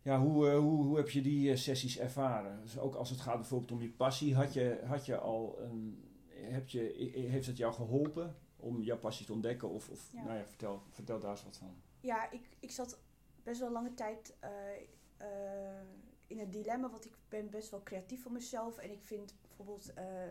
ja, 0.05 0.21
hoe, 0.21 0.51
eh, 0.51 0.59
hoe, 0.59 0.85
hoe 0.85 0.97
heb 0.97 1.11
je 1.11 1.23
die 1.23 1.51
eh, 1.51 1.57
sessies 1.57 1.99
ervaren? 1.99 2.61
Dus 2.63 2.79
ook 2.79 2.95
als 2.95 3.11
het 3.11 3.21
gaat 3.21 3.37
bijvoorbeeld 3.37 3.73
om 3.73 3.83
je 3.83 3.91
passie, 3.91 4.35
had 4.35 4.53
je, 4.53 4.81
had 4.85 5.07
je 5.07 5.19
al 5.19 5.59
een, 5.61 6.05
heb 6.31 6.69
je, 6.69 7.11
heeft 7.29 7.47
het 7.47 7.57
jou 7.57 7.73
geholpen 7.73 8.37
om 8.65 8.83
jouw 8.83 8.99
passie 8.99 9.27
te 9.27 9.33
ontdekken? 9.33 9.69
Of, 9.69 9.89
of 9.89 10.13
Ja. 10.13 10.23
nou 10.23 10.39
ja, 10.39 10.47
vertel, 10.47 10.83
vertel 10.91 11.21
daar 11.21 11.31
eens 11.31 11.45
wat 11.45 11.57
van. 11.57 11.83
Ja, 12.01 12.31
ik, 12.31 12.49
ik 12.59 12.71
zat 12.71 12.99
best 13.43 13.61
wel 13.61 13.71
lange 13.71 13.95
tijd 13.95 14.37
eh, 14.41 14.51
eh, 15.17 15.87
in 16.27 16.39
een 16.39 16.51
dilemma, 16.51 16.91
want 16.91 17.05
ik 17.05 17.17
ben 17.29 17.51
best 17.51 17.71
wel 17.71 17.83
creatief 17.83 18.23
van 18.23 18.33
mezelf 18.33 18.79
en 18.79 18.91
ik 18.91 19.03
vind 19.03 19.35
bijvoorbeeld 19.41 19.93
eh, 19.95 20.29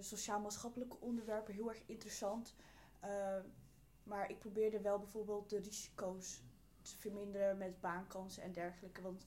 sociaal-maatschappelijke 0.00 1.00
onderwerpen 1.00 1.54
heel 1.54 1.68
erg 1.68 1.82
interessant. 1.86 2.54
Maar 4.02 4.30
ik 4.30 4.38
probeerde 4.38 4.80
wel 4.80 4.98
bijvoorbeeld 4.98 5.50
de 5.50 5.58
risico's 5.58 6.42
te 6.82 6.96
verminderen 6.96 7.58
met 7.58 7.80
baankansen 7.80 8.42
en 8.42 8.52
dergelijke, 8.52 9.02
want 9.02 9.26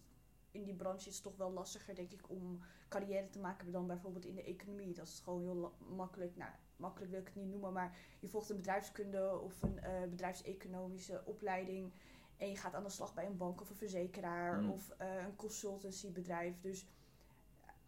in 0.52 0.64
die 0.64 0.76
branche 0.76 1.10
is 1.10 1.14
het 1.14 1.24
toch 1.24 1.38
wel 1.38 1.52
lastiger, 1.52 1.96
denk 1.96 2.12
ik, 2.12 2.30
om 2.30 2.60
carrière 2.88 3.30
te 3.30 3.40
maken 3.40 3.72
dan 3.72 3.88
bijvoorbeeld 3.88 4.26
in 4.26 4.36
de 4.36 4.44
economie. 4.44 4.94
Dat 4.94 5.08
is 5.08 5.20
gewoon 5.20 5.42
heel 5.42 5.74
makkelijk. 5.96 6.36
Nou, 6.36 6.52
makkelijk 6.80 7.12
wil 7.12 7.20
ik 7.20 7.26
het 7.28 7.36
niet 7.36 7.50
noemen, 7.50 7.74
maar 7.74 7.98
je 8.20 8.28
volgt 8.28 8.50
een 8.50 8.56
bedrijfskunde 8.56 9.40
of 9.40 9.62
een 9.62 9.80
eh, 9.80 10.04
bedrijfseconomische 10.10 11.22
opleiding. 11.26 11.94
En 12.38 12.50
je 12.50 12.58
gaat 12.58 12.74
aan 12.74 12.84
de 12.84 12.90
slag 12.90 13.14
bij 13.14 13.26
een 13.26 13.38
bank 13.38 13.62
of 13.62 13.70
een 13.70 13.76
verzekeraar 13.76 14.62
Mm. 14.62 14.70
of 14.70 14.90
eh, 14.90 15.24
een 15.26 15.36
consultancybedrijf. 15.36 16.60
Dus 16.62 16.88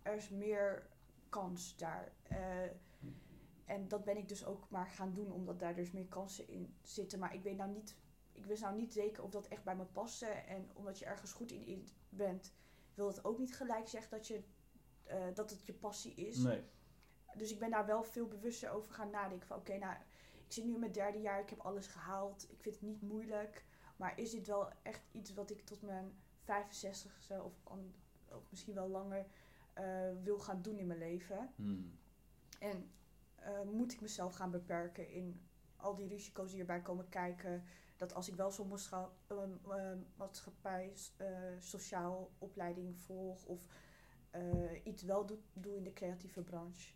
er 0.01 0.15
is 0.15 0.29
meer 0.29 0.87
kans 1.29 1.77
daar. 1.77 2.11
Eh, 2.23 2.37
en 3.65 3.87
dat 3.87 4.03
ben 4.03 4.17
ik 4.17 4.27
dus 4.29 4.45
ook 4.45 4.69
maar 4.69 4.87
gaan 4.87 5.13
doen, 5.13 5.31
omdat 5.31 5.59
daar 5.59 5.75
dus 5.75 5.91
meer 5.91 6.07
kansen 6.07 6.47
in 6.47 6.75
zitten. 6.81 7.19
Maar 7.19 7.33
ik 7.33 7.43
weet 7.43 7.57
nou 7.57 7.71
niet, 7.71 7.95
ik 8.33 8.45
wist 8.45 8.61
nou 8.61 8.75
niet 8.75 8.93
zeker 8.93 9.23
of 9.23 9.29
dat 9.29 9.47
echt 9.47 9.63
bij 9.63 9.75
me 9.75 9.85
paste. 9.85 10.25
En 10.25 10.69
omdat 10.73 10.99
je 10.99 11.05
ergens 11.05 11.33
goed 11.33 11.51
in, 11.51 11.87
bent, 12.09 12.53
wil 12.93 13.07
het 13.07 13.25
ook 13.25 13.37
niet 13.39 13.55
gelijk 13.55 13.87
zeggen 13.87 14.11
dat, 14.11 14.27
je, 14.27 14.43
eh, 15.03 15.25
dat 15.33 15.49
het 15.49 15.65
je 15.65 15.73
passie 15.73 16.13
is. 16.13 16.37
Nee. 16.37 16.63
Dus 17.35 17.51
ik 17.51 17.59
ben 17.59 17.69
daar 17.69 17.85
wel 17.85 18.03
veel 18.03 18.27
bewuster 18.27 18.71
over 18.71 18.93
gaan 18.93 19.09
nadenken. 19.09 19.47
Van 19.47 19.57
oké, 19.57 19.77
nou, 19.77 19.95
ik 20.45 20.53
zit 20.53 20.65
nu 20.65 20.73
in 20.73 20.79
mijn 20.79 20.91
derde 20.91 21.21
jaar, 21.21 21.39
ik 21.39 21.49
heb 21.49 21.59
alles 21.59 21.87
gehaald. 21.87 22.47
Ik 22.49 22.61
vind 22.61 22.75
het 22.75 22.83
niet 22.83 23.01
moeilijk. 23.01 23.63
Maar 23.95 24.19
is 24.19 24.31
dit 24.31 24.47
wel 24.47 24.69
echt 24.81 25.01
iets 25.11 25.33
wat 25.33 25.49
ik 25.49 25.65
tot 25.65 25.81
mijn 25.81 26.13
65ste 26.41 27.43
of, 27.43 27.53
misschien 28.49 28.73
wel 28.73 28.89
langer 28.89 29.25
eh, 29.73 30.11
wil 30.23 30.39
gaan 30.39 30.61
doen 30.61 30.77
in 30.77 30.87
mijn 30.87 30.99
leven? 30.99 31.53
Hmm. 31.55 31.99
En 32.59 32.91
eh, 33.35 33.61
moet 33.61 33.91
ik 33.91 34.01
mezelf 34.01 34.33
gaan 34.33 34.51
beperken 34.51 35.09
in 35.09 35.41
al 35.75 35.95
die 35.95 36.07
risico's 36.07 36.51
die 36.51 36.59
erbij 36.59 36.81
komen 36.81 37.09
kijken? 37.09 37.63
Dat 37.97 38.13
als 38.13 38.27
ik 38.27 38.35
wel 38.35 38.51
zo'n 38.51 38.77
eh, 39.27 39.93
maatschappij, 40.15 40.93
sociaal 41.59 42.31
opleiding 42.37 42.97
volg 42.97 43.45
of 43.45 43.67
iets 44.83 45.03
wel 45.03 45.25
doe, 45.25 45.37
doe 45.53 45.75
in 45.75 45.83
de 45.83 45.93
creatieve 45.93 46.41
branche. 46.41 46.93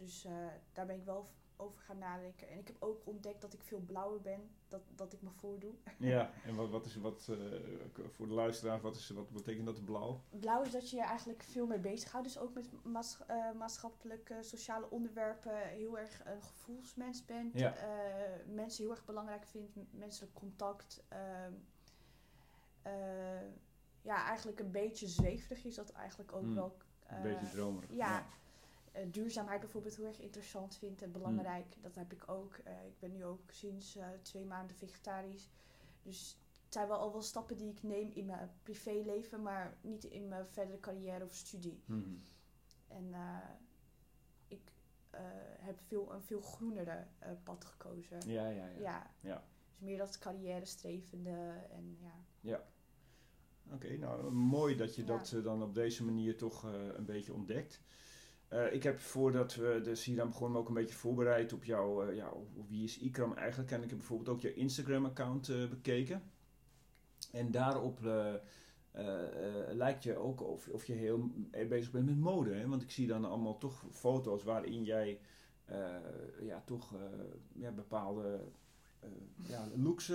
Dus 0.00 0.24
eh, 0.24 0.32
daar 0.72 0.86
ben 0.86 0.96
ik 0.96 1.04
wel 1.04 1.30
over 1.56 1.80
gaan 1.80 1.98
nadenken. 1.98 2.48
En 2.48 2.58
ik 2.58 2.66
heb 2.66 2.76
ook 2.82 3.06
ontdekt 3.06 3.40
dat 3.40 3.52
ik 3.52 3.62
veel 3.62 3.78
blauwer 3.80 4.20
ben, 4.20 4.50
dat, 4.68 4.80
dat 4.94 5.12
ik 5.12 5.22
me 5.22 5.30
voordoe. 5.30 5.74
Ja, 5.98 6.30
en 6.44 6.54
wat, 6.54 6.70
wat 6.70 6.86
is 6.86 6.96
wat 6.96 7.28
eh, 7.30 7.36
voor 8.08 8.26
de 8.28 8.32
luisteraar, 8.34 8.80
wat, 8.80 8.96
is, 8.96 9.10
wat 9.10 9.30
betekent 9.30 9.66
dat 9.66 9.84
blauw? 9.84 10.20
Blauw 10.30 10.62
is 10.62 10.70
dat 10.70 10.90
je 10.90 10.96
je 10.96 11.02
eigenlijk 11.02 11.42
veel 11.42 11.66
mee 11.66 11.78
bezighoudt. 11.78 12.26
Dus 12.26 12.38
ook 12.38 12.54
met 12.54 12.84
maats- 12.84 13.18
eh, 13.26 13.52
maatschappelijke, 13.52 14.42
sociale 14.42 14.90
onderwerpen. 14.90 15.56
Heel 15.68 15.98
erg 15.98 16.20
een 16.24 16.42
gevoelsmens 16.42 17.24
bent. 17.24 17.58
Ja. 17.58 17.74
mensen 18.46 18.82
heel 18.84 18.92
erg 18.92 19.04
belangrijk 19.04 19.46
vindt. 19.46 19.72
Menselijk 19.90 20.34
contact. 20.34 21.04
ehm, 21.08 21.52
eh, 22.82 22.92
ja, 24.02 24.24
eigenlijk 24.24 24.60
een 24.60 24.70
beetje 24.70 25.06
zweverig 25.08 25.64
is 25.64 25.74
dat 25.74 25.90
eigenlijk 25.90 26.32
ook 26.32 26.42
Mm, 26.42 26.54
wel. 26.54 26.76
Een 27.06 27.22
beetje 27.22 27.48
dromerig. 27.50 27.90
ja. 27.92 28.26
Eh, 28.92 29.06
duurzaamheid 29.10 29.60
bijvoorbeeld 29.60 29.96
heel 29.96 30.06
erg 30.06 30.20
interessant 30.20 30.76
vindt 30.76 31.00
Mm. 31.00 31.06
en 31.06 31.12
belangrijk. 31.12 31.76
Dat 31.82 31.94
heb 31.94 32.12
ik 32.12 32.28
ook. 32.30 32.54
Eh, 32.54 32.86
ik 32.86 32.98
ben 32.98 33.10
nu 33.12 33.24
ook 33.24 33.50
sinds 33.50 33.96
eh, 33.96 34.08
twee 34.22 34.44
maanden 34.44 34.76
vegetarisch. 34.76 35.50
Dus 36.02 36.38
het 36.64 36.72
zijn 36.74 36.88
wel 36.88 36.98
al 36.98 37.12
wel 37.12 37.22
stappen 37.22 37.56
die 37.56 37.70
ik 37.70 37.82
neem 37.82 38.10
in 38.10 38.26
mijn 38.26 38.50
privéleven, 38.62 39.42
maar 39.42 39.76
niet 39.80 40.04
in 40.04 40.28
mijn 40.28 40.46
verdere 40.46 40.80
carrière 40.80 41.24
of 41.24 41.34
studie. 41.34 41.82
Mhm. 41.86 42.14
En 42.88 43.14
ik 44.48 44.72
heb 45.58 45.80
veel, 45.80 46.12
een 46.12 46.22
veel 46.22 46.40
groenere 46.40 47.06
pad 47.42 47.64
gekozen. 47.64 48.30
Ja, 48.30 48.48
ja, 48.48 48.66
ja. 48.66 48.78
Ja. 48.80 49.10
Ja. 49.20 49.44
Dus 49.70 49.78
meer 49.78 49.98
dat 49.98 50.18
carrière 50.18 50.64
strevende 50.64 51.64
en 51.70 51.98
ja. 52.40 52.64
Oké, 53.72 53.96
nou 53.96 54.30
mooi 54.32 54.76
dat 54.76 54.94
je 54.94 55.02
Ja. 55.02 55.08
dat 55.08 55.34
dan 55.42 55.62
op 55.62 55.74
deze 55.74 56.04
manier 56.04 56.36
toch 56.36 56.62
een 56.62 57.04
beetje 57.04 57.34
ontdekt. 57.34 57.80
Eh, 58.50 58.72
ik 58.72 58.82
heb 58.82 58.98
voordat 58.98 59.54
we 59.54 59.92
hier 60.04 60.20
aan 60.20 60.28
begonnen 60.28 60.60
ook 60.60 60.68
een 60.68 60.74
beetje 60.74 60.94
voorbereid 60.94 61.52
op 61.52 61.64
jou, 61.64 62.08
eh, 62.08 62.16
ja, 62.16 62.32
wie 62.68 62.84
is 62.84 62.98
Ikram 62.98 63.32
eigenlijk. 63.34 63.70
En 63.70 63.82
ik 63.82 63.88
heb 63.88 63.98
bijvoorbeeld 63.98 64.28
ook 64.28 64.40
je 64.40 64.54
Instagram-account 64.54 65.48
eh, 65.48 65.68
bekeken. 65.68 66.22
En 67.32 67.50
daarop 67.50 67.98
lijkt 69.68 70.02
je 70.02 70.16
ook 70.16 70.40
of, 70.40 70.68
of 70.68 70.84
je 70.84 70.92
heel 70.92 71.30
bezig 71.68 71.90
bent 71.90 72.06
met 72.06 72.18
mode. 72.18 72.54
Hè? 72.54 72.68
Want 72.68 72.82
ik 72.82 72.90
zie 72.90 73.06
dan 73.06 73.24
allemaal 73.24 73.58
toch 73.58 73.84
foto's 73.90 74.42
waarin 74.44 74.84
jij 74.84 75.20
ja, 76.40 76.62
toch 76.64 76.94
ja, 77.52 77.70
bepaalde 77.70 78.40
eh, 79.00 79.08
ja, 79.48 79.68
looks, 79.76 80.12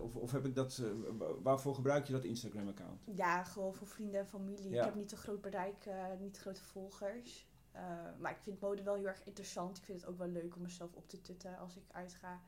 of, 0.00 0.16
of 0.16 0.32
heb 0.32 0.44
ik 0.44 0.54
dat, 0.54 0.82
wa- 1.18 1.40
waarvoor 1.42 1.74
gebruik 1.74 2.06
je 2.06 2.12
dat 2.12 2.24
Instagram-account? 2.24 3.02
Ja, 3.14 3.44
gewoon 3.44 3.74
voor 3.74 3.86
vrienden 3.86 4.20
en 4.20 4.26
familie. 4.26 4.70
Ja. 4.70 4.78
Ik 4.78 4.84
heb 4.84 4.94
niet 4.94 5.12
een 5.12 5.18
groot 5.18 5.40
bereik, 5.40 5.88
niet 6.20 6.38
grote 6.38 6.64
volgers. 6.64 7.46
Eh, 7.76 8.18
maar 8.18 8.30
ik 8.30 8.38
vind 8.40 8.60
mode 8.60 8.82
wel 8.82 8.94
heel 8.94 9.06
erg 9.06 9.24
interessant. 9.24 9.78
Ik 9.78 9.84
vind 9.84 10.00
het 10.00 10.10
ook 10.10 10.18
wel 10.18 10.28
leuk 10.28 10.56
om 10.56 10.62
mezelf 10.62 10.94
op 10.94 11.08
te 11.08 11.20
tutten 11.20 11.58
als 11.58 11.76
ik 11.76 11.82
uitga 11.90 12.40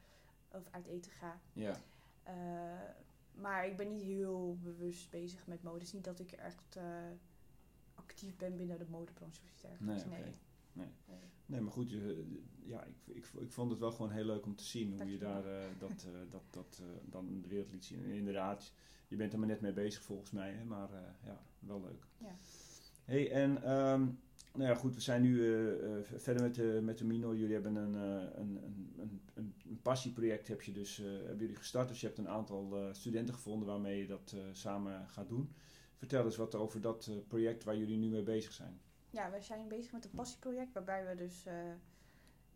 of 0.53 0.69
uit 0.71 0.87
eten 0.87 1.13
ga. 1.13 1.41
Ja, 1.53 1.81
Eh, 2.23 2.35
maar 3.35 3.67
ik 3.67 3.77
ben 3.77 3.89
niet 3.89 4.03
heel 4.03 4.59
bewust 4.63 5.11
bezig 5.11 5.47
met 5.47 5.63
mode. 5.63 5.79
Het 5.79 5.87
is 5.87 5.93
niet 5.93 6.05
dat 6.05 6.21
ik 6.21 6.33
echt 6.33 6.77
eh, 6.77 6.85
actief 7.95 8.37
ben 8.37 8.57
binnen 8.57 8.79
de 8.79 8.87
modebranche 8.89 9.41
of 9.43 9.51
iets 9.51 9.61
dergelijks. 9.61 10.05
Nee, 10.05 10.21
nee. 10.21 10.33
Nee. 10.73 10.87
Nee. 11.07 11.19
nee, 11.47 11.61
maar 11.61 11.73
goed, 11.73 11.91
je, 11.91 12.25
ja, 12.63 12.85
ik, 12.85 12.97
ik, 13.07 13.27
ik 13.41 13.53
vond 13.53 13.71
het 13.71 13.81
wel 13.81 13.93
gewoon 13.93 14.11
heel 14.11 14.25
leuk 14.25 14.47
om 14.47 14.57
te 14.57 14.65
zien 14.65 14.93
hoe 15.01 15.11
je 15.11 15.19
daar 15.19 15.43
dat, 15.79 16.07
dat, 16.31 16.43
dat 16.51 16.83
dan 17.05 17.29
in 17.29 17.41
de 17.43 17.49
wereld 17.49 17.71
liet 17.73 17.85
zien. 17.85 18.05
En 18.05 18.11
inderdaad, 18.11 18.73
je 19.09 19.17
bent 19.17 19.33
er 19.33 19.39
maar 19.39 19.49
net 19.49 19.61
mee 19.61 19.73
bezig 19.73 20.03
volgens 20.03 20.31
mij, 20.31 20.53
hè, 20.53 20.65
maar 20.65 20.91
ja, 21.25 21.43
wel 21.59 21.81
leuk. 21.81 22.07
Ja. 22.19 22.37
hey, 23.05 23.31
en 23.31 23.63
ehm, 23.63 24.09
nou 24.59 24.71
ja, 24.71 24.77
goed, 24.77 24.95
we 24.95 25.01
zijn 25.01 25.23
nu 25.23 25.43
eh, 25.43 25.97
eh, 25.99 26.05
verder 26.17 26.43
met 26.43 26.55
de, 26.55 26.81
met 26.83 26.99
de 26.99 27.05
Mino. 27.05 27.35
Jullie 27.35 27.55
hebben 27.55 27.77
een, 27.77 27.95
eh, 27.95 28.39
een, 28.39 28.61
een, 28.99 29.23
een, 29.35 29.81
passieproject 29.83 30.49
heb 30.49 30.63
je 30.63 30.73
dus, 30.73 30.99
eh, 31.01 31.07
hebben 31.07 31.39
jullie 31.39 31.57
gestart. 31.57 31.89
Dus 31.89 32.01
je 32.01 32.07
hebt 32.07 32.19
een 32.19 32.29
aantal 32.29 32.77
eh, 32.77 32.93
studenten 32.93 33.35
gevonden 33.35 33.69
waarmee 33.69 33.99
je 33.99 34.07
dat 34.07 34.33
eh, 34.35 34.41
samen 34.53 35.09
gaat 35.09 35.29
doen. 35.29 35.53
Vertel 35.97 36.25
eens 36.25 36.37
wat 36.37 36.55
over 36.55 36.81
dat 36.81 37.07
eh, 37.07 37.17
project 37.29 37.65
waar 37.65 37.77
jullie 37.77 37.97
nu 37.97 38.09
mee 38.09 38.23
bezig 38.23 38.53
zijn. 38.53 38.81
Ja, 39.11 39.31
wij 39.31 39.43
zijn 39.43 39.69
bezig 39.69 39.93
met 39.93 40.05
een 40.05 40.11
passieproject 40.11 40.73
waarbij 40.73 41.07
we 41.07 41.15
dus 41.15 41.47
eh, 41.47 41.71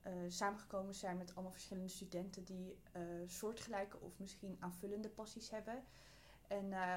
eh, 0.02 0.12
samengekomen 0.28 0.94
zijn 0.94 1.16
met 1.16 1.34
allemaal 1.34 1.52
verschillende 1.52 1.88
studenten 1.88 2.44
die 2.44 2.76
eh, 2.92 3.02
soortgelijke 3.26 4.00
of 4.00 4.18
misschien 4.18 4.56
aanvullende 4.58 5.08
passies 5.08 5.50
hebben. 5.50 5.84
En 6.48 6.72
eh, 6.72 6.96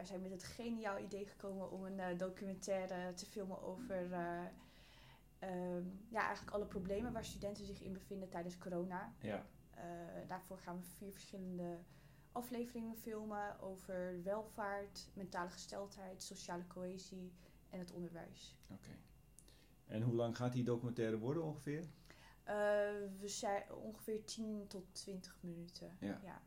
wij 0.00 0.08
zijn 0.08 0.22
met 0.22 0.30
het 0.30 0.44
geniaal 0.44 0.98
idee 0.98 1.26
gekomen 1.26 1.70
om 1.70 1.84
een 1.84 2.00
eh, 2.00 2.18
documentaire 2.18 3.14
te 3.14 3.26
filmen 3.26 3.62
over 3.62 4.12
eh, 4.12 4.44
ehm, 5.38 5.84
ja, 6.08 6.20
eigenlijk 6.26 6.56
alle 6.56 6.66
problemen 6.66 7.12
waar 7.12 7.24
studenten 7.24 7.64
zich 7.64 7.82
in 7.82 7.92
bevinden 7.92 8.28
tijdens 8.28 8.58
corona. 8.58 9.12
Ja, 9.20 9.46
Eh, 9.70 9.82
daarvoor 10.28 10.58
gaan 10.58 10.76
we 10.76 10.82
vier 10.82 11.12
verschillende 11.12 11.78
afleveringen 12.32 12.96
filmen 12.96 13.60
over 13.60 14.22
welvaart, 14.22 15.08
mentale 15.14 15.50
gesteldheid, 15.50 16.22
sociale 16.22 16.66
cohesie 16.66 17.32
en 17.70 17.78
het 17.78 17.92
onderwijs. 17.92 18.56
oké. 18.70 18.90
En 19.86 20.02
hoe 20.02 20.14
lang 20.14 20.36
gaat 20.36 20.52
die 20.52 20.64
documentaire 20.64 21.18
worden 21.18 21.42
ongeveer? 21.42 21.84
We 23.20 23.28
zijn 23.28 23.72
ongeveer 23.72 24.24
10 24.24 24.66
tot 24.66 24.94
20 24.94 25.38
minuten. 25.40 25.96
Ja. 26.00 26.20
ja. 26.22 26.42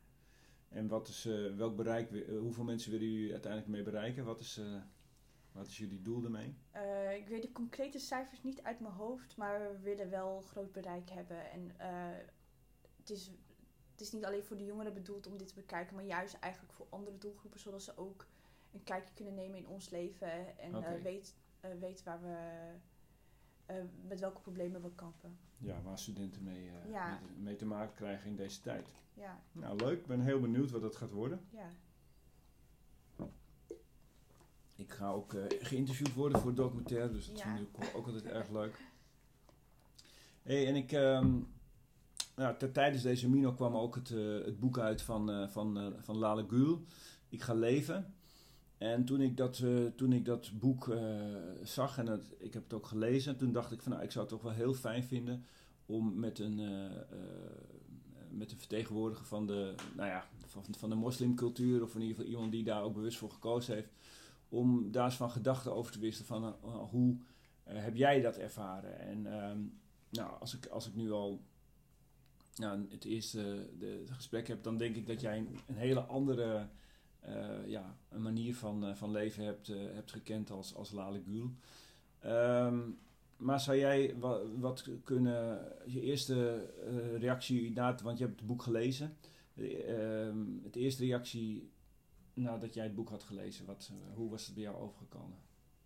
En 0.74 0.88
wat 0.88 1.08
is, 1.08 1.26
eh, 1.26 1.56
welk 1.56 1.76
bereik, 1.76 2.12
eh, 2.12 2.38
hoeveel 2.40 2.64
mensen 2.64 2.92
willen 2.92 3.12
jullie 3.12 3.32
uiteindelijk 3.32 3.72
mee 3.72 3.84
bereiken? 3.84 4.26
Wat 4.26 4.40
is, 4.40 4.58
eh, 4.58 4.82
wat 5.52 5.68
is 5.68 5.78
jullie 5.78 6.02
doel 6.02 6.24
ermee? 6.24 6.56
Ik 7.18 7.28
weet 7.28 7.42
de 7.42 7.52
concrete 7.52 8.00
cijfers 8.00 8.44
niet 8.44 8.62
uit 8.64 8.80
mijn 8.80 8.94
hoofd, 8.94 9.38
maar 9.38 9.60
we 9.60 9.80
willen 9.80 10.10
wel 10.10 10.42
groot 10.42 10.72
bereik 10.72 11.10
hebben. 11.10 11.52
En 11.52 11.72
het, 12.98 13.10
is, 13.10 13.32
het 13.92 14.02
is 14.02 14.12
niet 14.12 14.26
alleen 14.26 14.44
voor 14.44 14.58
de 14.58 14.66
jongeren 14.66 14.94
bedoeld 14.94 15.28
om 15.28 15.38
dit 15.38 15.48
te 15.48 15.54
bekijken, 15.56 15.96
maar 15.96 16.06
juist 16.06 16.34
eigenlijk 16.40 16.74
voor 16.74 16.88
andere 16.90 17.18
doelgroepen, 17.18 17.60
zodat 17.60 17.84
ze 17.84 17.98
ook 17.98 18.28
een 18.74 18.84
kijkje 18.84 19.14
kunnen 19.14 19.34
nemen 19.34 19.58
in 19.58 19.68
ons 19.68 19.90
leven 19.90 20.58
en 20.58 20.76
Oké. 20.76 20.86
eh, 20.86 21.02
weet, 21.02 21.36
weten 21.80 22.06
waar 22.06 22.22
we, 22.22 22.38
eh, 23.66 23.76
met 24.08 24.20
welke 24.20 24.42
problemen 24.42 24.82
we 24.82 24.92
kampen. 24.96 25.38
Ja, 25.58 25.82
waar 25.82 26.00
studenten 26.00 26.44
mee, 26.44 26.70
eh, 26.70 26.90
Ja. 26.92 27.20
mee, 27.38 27.56
te 27.56 27.66
maken 27.66 27.96
krijgen 27.96 28.30
in 28.30 28.36
deze 28.36 28.62
tijd. 28.62 28.88
Ja, 29.14 29.40
Nou, 29.52 29.76
leuk. 29.76 30.00
Ik 30.00 30.06
ben 30.08 30.20
heel 30.22 30.40
benieuwd 30.40 30.72
wat 30.72 30.82
dat 30.82 30.96
gaat 30.96 31.12
worden. 31.12 31.42
ja. 31.50 31.70
Ik 34.76 34.92
ga 34.92 35.10
ook 35.12 35.34
eh, 35.34 35.44
geïnterviewd 35.60 36.14
worden 36.14 36.38
voor 36.40 36.48
het 36.48 36.58
documentaire, 36.58 37.12
dus 37.12 37.28
dat 37.28 37.38
Ja. 37.40 37.56
vind 37.56 37.68
ik 37.68 37.96
ook, 37.96 38.06
altijd 38.06 38.26
erg 38.26 38.50
leuk. 38.50 38.82
hey, 40.42 40.68
en 40.68 40.76
ik... 40.76 40.92
ehm, 40.92 41.40
nou, 42.36 42.58
ter- 42.58 42.72
tijdens 42.72 43.04
deze 43.04 43.30
Mino 43.30 43.54
kwam 43.54 43.76
ook 43.76 43.96
het, 43.96 44.10
het 44.46 44.60
boek 44.60 44.78
uit 44.80 45.02
van, 45.02 45.50
van, 45.50 45.94
van 46.00 46.18
Lale 46.18 46.46
Gül. 46.48 46.86
Ik 47.30 47.42
ga 47.42 47.54
leven. 47.54 48.14
En 48.84 49.06
toen 49.06 49.22
ik 49.22 49.38
dat, 49.38 49.60
eh, 49.60 49.86
toen 49.96 50.14
ik 50.14 50.26
dat 50.26 50.52
boek 50.60 50.90
eh, 50.90 51.26
zag 51.64 51.98
en 51.98 52.08
het, 52.08 52.36
ik 52.38 52.54
heb 52.54 52.64
het 52.64 52.74
ook 52.74 52.86
gelezen, 52.86 53.38
toen 53.38 53.52
dacht 53.52 53.72
ik 53.72 53.82
van 53.82 53.92
nou, 53.92 54.04
ik 54.04 54.12
zou 54.12 54.26
het 54.26 54.34
toch 54.34 54.44
wel 54.44 54.52
heel 54.52 54.74
fijn 54.74 55.04
vinden 55.04 55.46
om 55.86 56.20
met 56.20 56.40
een, 56.40 56.60
eh, 56.60 57.18
met 58.30 58.52
een 58.52 58.58
vertegenwoordiger 58.58 59.26
van 59.26 59.48
de, 59.48 59.76
nou 59.96 60.10
ja, 60.10 60.26
van, 60.46 60.64
van 60.78 60.90
de 60.90 60.96
moslimcultuur, 60.96 61.84
of 61.84 61.96
in 61.96 62.02
ieder 62.02 62.16
geval 62.16 62.32
iemand 62.32 62.52
die 62.52 62.64
daar 62.64 62.84
ook 62.84 62.94
bewust 62.94 63.18
voor 63.18 63.32
gekozen 63.32 63.76
heeft, 63.76 63.92
om 64.50 64.92
daar 64.92 65.06
eens 65.06 65.16
van 65.16 65.32
gedachten 65.32 65.76
over 65.76 65.92
te 65.92 66.00
wisselen 66.00 66.28
van 66.28 66.56
hoe 66.90 67.18
heb 67.64 67.96
jij 67.96 68.22
dat 68.22 68.38
ervaren? 68.38 69.00
En 69.00 69.26
ehm, 69.26 69.60
nou, 70.10 70.40
als 70.40 70.56
ik, 70.56 70.66
als 70.66 70.88
ik 70.88 70.96
nu 70.96 71.12
al 71.12 71.42
nou, 72.56 72.86
het 72.90 73.06
eerste 73.06 73.70
de, 73.80 74.04
gesprek 74.06 74.48
heb, 74.48 74.64
dan 74.64 74.78
denk 74.78 74.96
ik 74.96 75.08
dat 75.08 75.22
jij 75.22 75.38
een, 75.38 75.60
een 75.68 75.78
hele 75.78 76.02
andere 76.02 76.68
ja, 77.66 77.98
een 78.10 78.22
manier 78.22 78.56
van, 78.56 78.86
eh, 78.86 78.96
van 78.96 79.12
leven 79.12 79.44
hebt, 79.44 79.70
eh, 79.70 79.78
hebt 79.94 80.12
gekend 80.12 80.50
als, 80.50 80.76
als 80.76 80.92
Lale 80.92 81.22
Gül. 81.26 81.52
Ehm, 82.20 82.80
maar 83.38 83.60
zou 83.60 83.78
jij 83.78 84.16
wat, 84.18 84.42
wat 84.60 84.90
kunnen, 85.04 85.74
je 85.86 86.02
eerste 86.02 86.70
eh, 86.86 87.18
reactie 87.18 87.72
na 87.72 87.96
want 88.04 88.18
je 88.18 88.26
hebt 88.26 88.40
het 88.40 88.48
boek 88.48 88.62
gelezen, 88.62 89.18
eh, 89.56 90.28
ehm, 90.28 90.64
het 90.64 90.76
eerste 90.76 91.06
reactie 91.06 91.72
nadat 92.34 92.74
jij 92.74 92.84
het 92.84 92.96
boek 92.96 93.10
had 93.10 93.24
gelezen, 93.24 93.66
wat, 93.66 93.92
eh, 93.92 94.16
hoe 94.16 94.30
was 94.30 94.46
het 94.46 94.54
bij 94.54 94.64
jou 94.64 94.78
overgekomen? 94.78 95.38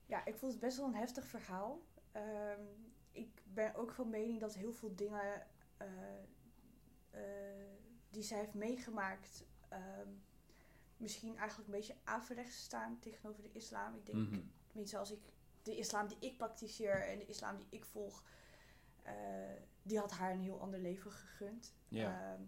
Ja, 0.06 0.26
ik 0.26 0.36
vond 0.36 0.52
het 0.52 0.62
best 0.62 0.78
wel 0.78 0.86
een 0.86 0.96
heftig 0.96 1.26
verhaal. 1.26 1.82
Ehm, 2.12 2.62
ik 3.12 3.42
ben 3.54 3.76
ook 3.76 3.92
van 3.92 4.10
mening 4.10 4.40
dat 4.40 4.56
heel 4.56 4.72
veel 4.72 4.96
dingen 4.96 5.46
eh, 5.78 5.88
eh, 7.10 7.68
die 8.10 8.24
zij 8.24 8.38
heeft 8.40 8.54
meegemaakt, 8.54 9.46
misschien 10.98 11.38
eigenlijk 11.38 11.70
een 11.70 11.76
beetje 11.76 11.96
averechts 12.04 12.64
staan 12.64 13.00
tegenover 13.00 13.44
de 13.44 13.52
islam. 13.52 13.96
Ik 13.96 14.06
denk, 14.06 14.18
tenminste 14.68 14.98
als 14.98 15.12
ik 15.12 15.20
de 15.64 15.78
islam 15.78 16.08
die 16.08 16.18
ik 16.20 16.38
praktiseer 16.38 17.08
en 17.08 17.18
de 17.18 17.26
islam 17.26 17.58
die 17.58 17.68
ik 17.70 17.86
volg, 17.86 18.24
die 19.82 20.00
had 20.00 20.12
haar 20.12 20.32
een 20.32 20.42
heel 20.42 20.62
ander 20.62 20.80
leven 20.80 21.12
gegund. 21.12 21.74
Ehm, 21.90 22.42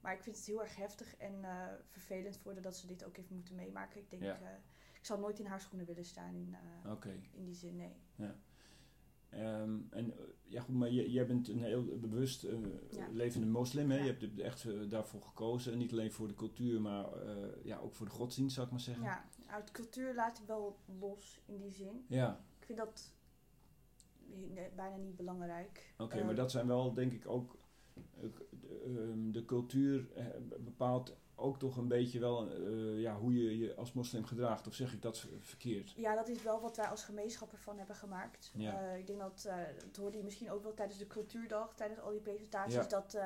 maar 0.00 0.12
ik 0.12 0.22
vind 0.22 0.36
het 0.36 0.46
heel 0.46 0.62
erg 0.62 0.76
heftig 0.76 1.16
en 1.16 1.44
eh, 1.44 1.66
vervelend 1.86 2.36
voor 2.38 2.60
dat 2.60 2.76
ze 2.76 2.86
dit 2.86 3.04
ook 3.04 3.16
heeft 3.16 3.30
moeten 3.30 3.54
meemaken. 3.54 4.00
Ik 4.00 4.10
denk, 4.10 4.22
eh, 4.22 4.48
ik 4.98 5.06
zou 5.06 5.20
nooit 5.20 5.38
in 5.38 5.46
haar 5.46 5.60
schoenen 5.60 5.86
willen 5.86 6.04
staan 6.04 6.34
in, 6.34 6.54
eh, 6.54 6.90
in 7.32 7.44
die 7.44 7.54
zin, 7.54 7.76
nee. 7.76 7.96
Ehm, 9.32 9.78
en 9.90 10.10
eh, 10.12 10.24
ja, 10.44 10.60
goed, 10.60 10.74
maar 10.74 10.90
jij, 10.90 11.26
bent 11.26 11.48
een 11.48 11.62
heel 11.62 11.84
bewust 11.84 12.44
eh, 12.44 12.56
Ja. 12.90 13.08
levende 13.12 13.46
moslim. 13.46 13.90
Hè? 13.90 13.96
Ja. 13.96 14.04
Je 14.04 14.10
hebt 14.18 14.38
echt 14.40 14.64
eh, 14.64 14.88
daarvoor 14.88 15.22
gekozen. 15.22 15.72
En 15.72 15.78
niet 15.78 15.92
alleen 15.92 16.12
voor 16.12 16.28
de 16.28 16.34
cultuur, 16.34 16.80
maar 16.80 17.06
ja, 17.64 17.78
ook 17.78 17.94
voor 17.94 18.06
de 18.06 18.12
godsdienst, 18.12 18.54
zou 18.54 18.66
ik 18.66 18.72
maar 18.72 18.80
zeggen. 18.82 19.04
Ja, 19.04 19.24
uit 19.46 19.70
cultuur 19.70 20.14
laat 20.14 20.38
ik 20.38 20.44
wel 20.46 20.76
los 20.98 21.40
in 21.46 21.60
die 21.60 21.72
zin. 21.72 22.04
Ja, 22.08 22.40
Ik 22.58 22.64
vind 22.66 22.78
dat 22.78 23.12
bijna 24.76 24.96
niet 24.96 25.16
belangrijk. 25.16 25.94
oké. 25.98 26.16
Eh, 26.18 26.24
maar 26.24 26.34
dat 26.34 26.50
zijn 26.50 26.66
wel, 26.66 26.94
denk 26.94 27.12
ik, 27.12 27.28
ook... 27.28 27.56
eh, 27.94 28.22
de, 28.60 28.82
ehm, 28.84 29.30
de 29.30 29.44
cultuur 29.44 30.08
bepaalt 30.60 31.16
ook 31.42 31.58
toch 31.58 31.76
een 31.76 31.88
beetje 31.88 32.18
wel 32.18 32.50
eh, 32.50 33.00
ja, 33.00 33.16
hoe 33.18 33.34
je 33.42 33.58
je 33.58 33.74
als 33.74 33.92
moslim 33.92 34.24
gedraagt. 34.24 34.66
Of 34.66 34.74
zeg 34.74 34.92
ik 34.92 35.02
dat 35.02 35.18
ver- 35.18 35.40
verkeerd? 35.40 35.90
Ja, 35.96 36.14
dat 36.14 36.28
is 36.28 36.42
wel 36.42 36.60
wat 36.60 36.76
wij 36.76 36.86
als 36.86 37.04
gemeenschap 37.04 37.52
ervan 37.52 37.78
hebben 37.78 37.96
gemaakt. 37.96 38.50
Ja. 38.54 38.80
Eh, 38.90 38.98
ik 38.98 39.06
denk 39.06 39.18
dat, 39.18 39.44
eh 39.48 39.56
dat 39.84 39.96
hoorde 39.96 40.16
je 40.16 40.24
misschien 40.24 40.50
ook 40.50 40.62
wel 40.62 40.74
tijdens 40.74 40.98
de 40.98 41.06
cultuurdag, 41.06 41.74
tijdens 41.74 42.00
al 42.00 42.10
die 42.10 42.20
presentaties, 42.20 42.74
Ja. 42.74 42.86
dat 42.86 43.16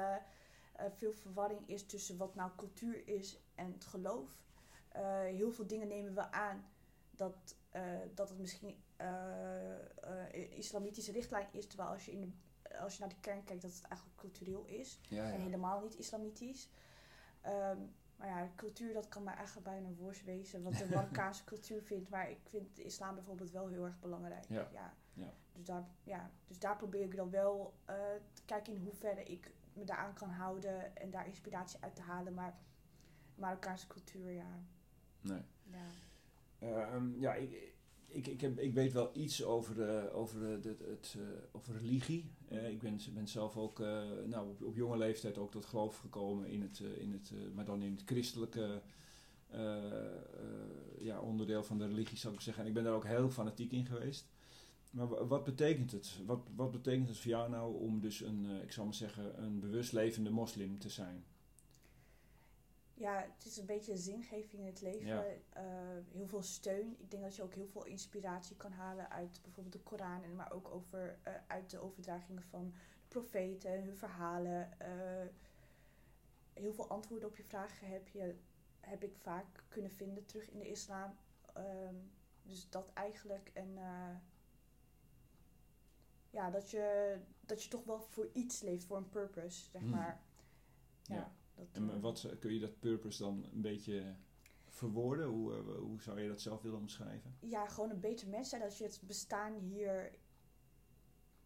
veel 0.96 1.12
verwarring 1.12 1.68
is 1.68 1.86
tussen 1.86 2.16
wat 2.16 2.34
nou 2.34 2.50
cultuur 2.56 3.08
is 3.08 3.38
en 3.54 3.72
het 3.72 3.84
geloof. 3.84 4.44
Heel 5.24 5.50
veel 5.52 5.66
dingen 5.66 5.88
nemen 5.88 6.14
we 6.14 6.30
aan 6.32 6.64
dat, 7.10 7.56
dat 8.14 8.28
het 8.28 8.38
misschien 8.38 8.76
islamitische 10.56 11.12
richtlijn 11.12 11.46
is, 11.52 11.66
terwijl 11.66 11.90
als 11.90 12.04
je, 12.04 12.12
in 12.12 12.20
de, 12.20 12.78
als 12.78 12.94
je 12.94 13.00
naar 13.00 13.08
de 13.08 13.20
kern 13.20 13.44
kijkt 13.44 13.62
dat 13.62 13.72
het 13.72 13.82
eigenlijk 13.88 14.18
cultureel 14.20 14.64
is. 14.66 14.98
Ja, 15.08 15.32
En 15.32 15.40
helemaal 15.40 15.80
niet 15.80 15.94
islamitisch. 15.98 16.68
Ehm, 17.40 17.78
maar 18.16 18.28
ja, 18.28 18.50
cultuur, 18.56 18.92
dat 18.92 19.08
kan 19.08 19.22
mij 19.22 19.34
eigenlijk 19.34 19.66
bijna 19.66 19.86
een 19.86 19.96
worst 19.96 20.24
wezen. 20.24 20.62
Wat 20.62 20.76
de 20.76 20.88
Marokkaanse 20.94 21.44
cultuur 21.44 21.82
vindt. 21.82 22.08
Maar 22.08 22.30
ik 22.30 22.38
vind 22.48 22.76
de 22.76 22.82
islam 22.82 23.14
bijvoorbeeld 23.14 23.50
wel 23.50 23.68
heel 23.68 23.84
erg 23.84 24.00
belangrijk. 24.00 24.44
Ja. 24.48 24.68
Ja. 25.12 25.32
Dus, 25.52 25.64
daar, 25.64 25.84
ja, 26.02 26.30
dus 26.46 26.58
daar 26.58 26.76
probeer 26.76 27.04
ik 27.04 27.16
dan 27.16 27.30
wel 27.30 27.74
eh, 27.84 27.94
te 28.32 28.42
kijken 28.44 28.72
in 28.72 28.80
hoeverre 28.80 29.22
ik 29.22 29.50
me 29.72 29.84
daaraan 29.84 30.14
kan 30.14 30.30
houden. 30.30 30.96
En 30.96 31.10
daar 31.10 31.26
inspiratie 31.26 31.80
uit 31.80 31.94
te 31.94 32.02
halen. 32.02 32.34
Maar 32.34 32.58
Marokkaanse 33.34 33.86
cultuur, 33.86 34.30
ja. 34.30 34.60
Nee. 35.20 35.42
ja. 35.62 35.86
Ehm, 36.58 37.20
ja, 37.20 37.34
ik, 37.34 37.74
ik, 38.08 38.26
ik, 38.26 38.40
heb, 38.40 38.58
ik 38.58 38.74
weet 38.74 38.92
wel 38.92 39.10
iets 39.12 39.44
over, 39.44 39.82
eh, 39.88 40.16
over, 40.16 40.52
eh, 40.52 40.64
het, 40.64 41.16
eh, 41.18 41.22
over 41.52 41.76
religie. 41.76 42.30
Eh, 42.48 42.70
ik 42.70 42.78
ben, 42.78 42.98
ben 43.14 43.28
zelf 43.28 43.56
ook 43.56 43.80
eh, 43.80 44.02
nou, 44.26 44.48
op, 44.48 44.62
op 44.62 44.76
jonge 44.76 44.96
leeftijd 44.98 45.38
ook 45.38 45.50
tot 45.50 45.66
geloof 45.66 45.96
gekomen 45.98 46.48
in 46.48 46.62
het, 46.62 46.80
in 46.98 47.12
het 47.12 47.32
maar 47.54 47.64
dan 47.64 47.82
in 47.82 47.92
het 47.92 48.02
christelijke 48.06 48.82
ja, 50.98 51.20
onderdeel 51.20 51.64
van 51.64 51.78
de 51.78 51.86
religie, 51.86 52.18
zou 52.18 52.34
ik 52.34 52.40
zeggen. 52.40 52.62
En 52.62 52.68
ik 52.68 52.74
ben 52.74 52.84
daar 52.84 52.94
ook 52.94 53.06
heel 53.06 53.30
fanatiek 53.30 53.72
in 53.72 53.86
geweest. 53.86 54.28
Maar 54.90 55.08
wa- 55.08 55.26
wat 55.26 55.44
betekent 55.44 55.92
het? 55.92 56.20
Wat, 56.26 56.40
wat 56.56 56.70
betekent 56.70 57.08
het 57.08 57.18
voor 57.18 57.30
jou 57.30 57.50
nou 57.50 57.76
om 57.78 58.00
dus 58.00 58.20
een, 58.20 58.46
ik 58.62 58.72
zou 58.72 58.86
maar 58.86 58.94
zeggen, 58.94 59.42
een 59.42 59.60
bewust 59.60 59.92
levende 59.92 60.30
moslim 60.30 60.78
te 60.78 60.88
zijn? 60.88 61.24
Ja, 62.98 63.26
het 63.36 63.46
is 63.46 63.56
een 63.56 63.66
beetje 63.66 63.96
zingeving 63.96 64.62
in 64.62 64.66
het 64.66 64.80
leven. 64.80 65.06
Ja. 65.06 65.24
Eh, 65.52 65.62
heel 66.12 66.26
veel 66.26 66.42
steun. 66.42 66.96
Ik 66.98 67.10
denk 67.10 67.22
dat 67.22 67.36
je 67.36 67.42
ook 67.42 67.54
heel 67.54 67.68
veel 67.68 67.84
inspiratie 67.84 68.56
kan 68.56 68.72
halen 68.72 69.10
uit 69.10 69.40
bijvoorbeeld 69.42 69.74
de 69.74 69.82
Koran. 69.82 70.22
En 70.22 70.34
maar 70.34 70.52
ook 70.52 70.68
over, 70.68 71.18
eh, 71.22 71.32
uit 71.46 71.70
de 71.70 71.78
overdragingen 71.78 72.42
van 72.42 72.70
de 72.70 73.08
profeten, 73.08 73.84
hun 73.84 73.96
verhalen. 73.96 74.80
Eh, 74.80 75.26
heel 76.52 76.72
veel 76.72 76.88
antwoorden 76.88 77.28
op 77.28 77.36
je 77.36 77.44
vragen 77.44 77.88
heb, 77.88 78.08
je, 78.08 78.34
heb 78.80 79.02
ik 79.02 79.16
vaak 79.16 79.64
kunnen 79.68 79.90
vinden 79.90 80.26
terug 80.26 80.50
in 80.50 80.58
de 80.58 80.68
islam. 80.68 81.16
Ehm, 81.54 81.94
dus 82.42 82.70
dat 82.70 82.92
eigenlijk. 82.92 83.50
En 83.54 83.78
ja, 86.30 86.50
dat 86.50 86.70
je, 86.70 87.18
dat 87.40 87.62
je 87.62 87.68
toch 87.68 87.84
wel 87.84 88.00
voor 88.00 88.28
iets 88.32 88.60
leeft, 88.60 88.84
voor 88.84 88.96
een 88.96 89.08
purpose, 89.08 89.70
zeg 89.70 89.80
Hmm. 89.80 89.90
maar. 89.90 90.20
Ja, 91.02 91.14
Ja. 91.14 91.35
Dat, 91.56 91.66
En 91.72 91.90
eh, 91.90 92.00
wat 92.00 92.36
kun 92.40 92.52
je 92.52 92.60
dat 92.60 92.78
purpose 92.78 93.22
dan 93.22 93.44
een 93.52 93.60
beetje 93.60 94.14
verwoorden? 94.66 95.26
Hoe, 95.26 95.54
eh, 95.54 95.78
hoe 95.78 96.02
zou 96.02 96.20
je 96.20 96.28
dat 96.28 96.40
zelf 96.40 96.62
willen 96.62 96.78
omschrijven? 96.78 97.36
ja, 97.40 97.66
gewoon 97.66 97.90
een 97.90 98.00
beter 98.00 98.28
mens 98.28 98.48
zijn. 98.48 98.60
Dat 98.60 98.78
je 98.78 98.84
het 98.84 99.00
bestaan 99.06 99.54
hier 99.54 100.18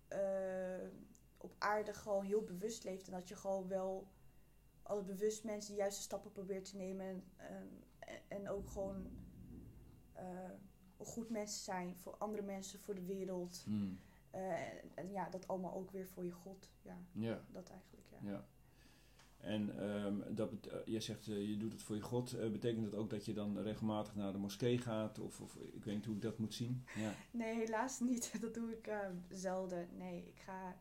eh, 0.08 0.88
op 1.36 1.54
aarde 1.58 1.92
gewoon 1.92 2.24
heel 2.24 2.44
bewust 2.44 2.84
leeft. 2.84 3.06
En 3.06 3.12
dat 3.12 3.28
je 3.28 3.36
gewoon 3.36 3.68
wel 3.68 4.08
als 4.82 5.04
bewust 5.04 5.44
mens 5.44 5.66
de 5.66 5.74
juiste 5.74 6.02
stappen 6.02 6.32
probeert 6.32 6.70
te 6.70 6.76
nemen. 6.76 7.06
En, 7.06 7.24
en, 7.98 8.20
en 8.28 8.48
ook 8.48 8.70
gewoon 8.70 9.06
een 10.96 11.06
goed 11.06 11.30
mens 11.30 11.64
zijn 11.64 11.96
voor 11.96 12.16
andere 12.16 12.42
mensen, 12.42 12.78
voor 12.78 12.94
de 12.94 13.04
wereld. 13.04 13.64
Eh, 14.30 14.82
en, 14.82 14.90
en 14.94 15.10
ja, 15.10 15.28
dat 15.28 15.48
allemaal 15.48 15.74
ook 15.74 15.90
weer 15.90 16.06
voor 16.06 16.24
je 16.24 16.32
God. 16.32 16.70
Ja, 17.12 17.44
dat 17.52 17.70
eigenlijk, 17.70 18.06
ja. 18.10 18.18
ja. 18.30 18.46
En 19.40 19.78
ehm, 19.78 20.34
dat 20.34 20.52
eh, 20.66 20.78
jij 20.84 21.00
zegt 21.00 21.28
eh, 21.28 21.48
je 21.48 21.56
doet 21.56 21.72
het 21.72 21.82
voor 21.82 21.96
je 21.96 22.02
God. 22.02 22.32
Eh, 22.32 22.50
betekent 22.50 22.90
dat 22.90 23.00
ook 23.00 23.10
dat 23.10 23.24
je 23.24 23.32
dan 23.32 23.58
regelmatig 23.58 24.14
naar 24.14 24.32
de 24.32 24.38
moskee 24.38 24.78
gaat? 24.78 25.18
Of, 25.18 25.40
of 25.40 25.56
ik 25.56 25.84
weet 25.84 25.94
niet 25.94 26.04
hoe 26.04 26.14
ik 26.14 26.22
dat 26.22 26.38
moet 26.38 26.54
zien. 26.54 26.84
Ja. 26.94 27.12
Nee, 27.30 27.54
helaas 27.54 28.00
niet. 28.00 28.32
Dat 28.40 28.54
doe 28.54 28.72
ik 28.72 28.86
eh, 28.86 28.98
zelden. 29.28 29.88
Nee, 29.96 30.26
ik 30.26 30.38
ga... 30.38 30.76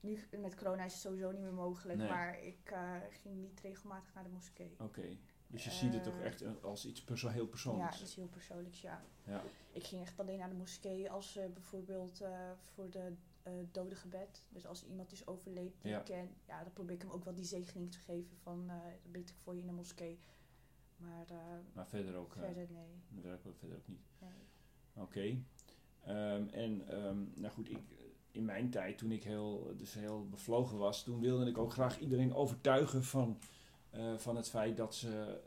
Nu 0.00 0.18
met 0.40 0.54
corona 0.54 0.84
is 0.84 0.92
het 0.92 1.02
sowieso 1.02 1.30
niet 1.30 1.40
meer 1.40 1.52
mogelijk. 1.52 1.98
Nee. 1.98 2.08
Maar 2.08 2.42
ik 2.42 2.74
ging 3.22 3.36
niet 3.36 3.60
regelmatig 3.60 4.14
naar 4.14 4.24
de 4.24 4.30
moskee. 4.30 4.74
Oké. 4.78 5.16
Dus 5.46 5.64
je 5.64 5.70
ziet 5.70 5.94
het 5.94 6.04
toch 6.04 6.20
echt 6.20 6.62
als 6.62 6.86
iets 6.86 7.04
perso 7.04 7.28
heel 7.28 7.46
persoonlijks? 7.46 7.96
Ja, 7.96 8.02
iets 8.02 8.14
heel 8.14 8.26
persoonlijks, 8.26 8.80
ja. 8.80 9.02
Ja. 9.24 9.42
Ik 9.72 9.84
ging 9.84 10.02
echt 10.02 10.20
alleen 10.20 10.38
naar 10.38 10.48
de 10.48 10.54
moskee 10.54 11.10
als 11.10 11.38
bijvoorbeeld 11.54 12.22
voor 12.74 12.90
de 12.90 13.12
eh 13.42 13.52
dode 13.72 13.94
gebed. 13.96 14.46
Dus 14.48 14.66
als 14.66 14.84
iemand 14.86 15.12
is 15.12 15.26
overleden 15.26 15.72
die 15.82 15.90
Ja. 15.90 15.98
ik 15.98 16.04
ken, 16.04 16.28
ja, 16.46 16.62
dan 16.62 16.72
probeer 16.72 16.94
ik 16.94 17.02
hem 17.02 17.10
ook 17.10 17.24
wel 17.24 17.34
die 17.34 17.44
zegening 17.44 17.92
te 17.92 17.98
geven 17.98 18.36
van 18.42 18.70
eh 18.70 18.76
dan 19.02 19.12
bid 19.12 19.30
ik 19.30 19.36
voor 19.42 19.54
je 19.54 19.60
in 19.60 19.66
de 19.66 19.72
moskee. 19.72 20.18
Maar 20.96 21.26
eh, 21.30 21.36
Maar 21.72 21.86
verder 21.88 22.14
ook, 22.16 22.32
verder 22.32 22.66
nee. 22.70 23.02
verder 23.14 23.32
ook, 23.46 23.56
verder 23.58 23.76
ook 23.76 23.88
niet. 23.88 24.00
nee. 24.18 24.30
Oké. 25.04 25.42
Ehm, 26.04 26.48
en 26.48 26.88
ehm, 26.88 27.40
nou 27.40 27.52
goed, 27.52 27.70
ik, 27.70 27.78
in 28.30 28.44
mijn 28.44 28.70
tijd, 28.70 28.98
toen 28.98 29.12
ik 29.12 29.24
heel, 29.24 29.74
dus 29.76 29.94
heel 29.94 30.28
bevlogen 30.28 30.78
was, 30.78 31.02
toen 31.04 31.20
wilde 31.20 31.46
ik 31.50 31.58
ook 31.58 31.72
graag 31.72 31.98
iedereen 32.00 32.34
overtuigen 32.34 33.04
van, 33.04 33.38
van 34.16 34.36
het 34.36 34.48
feit 34.48 34.76
dat 34.76 34.94
ze, 34.94 35.40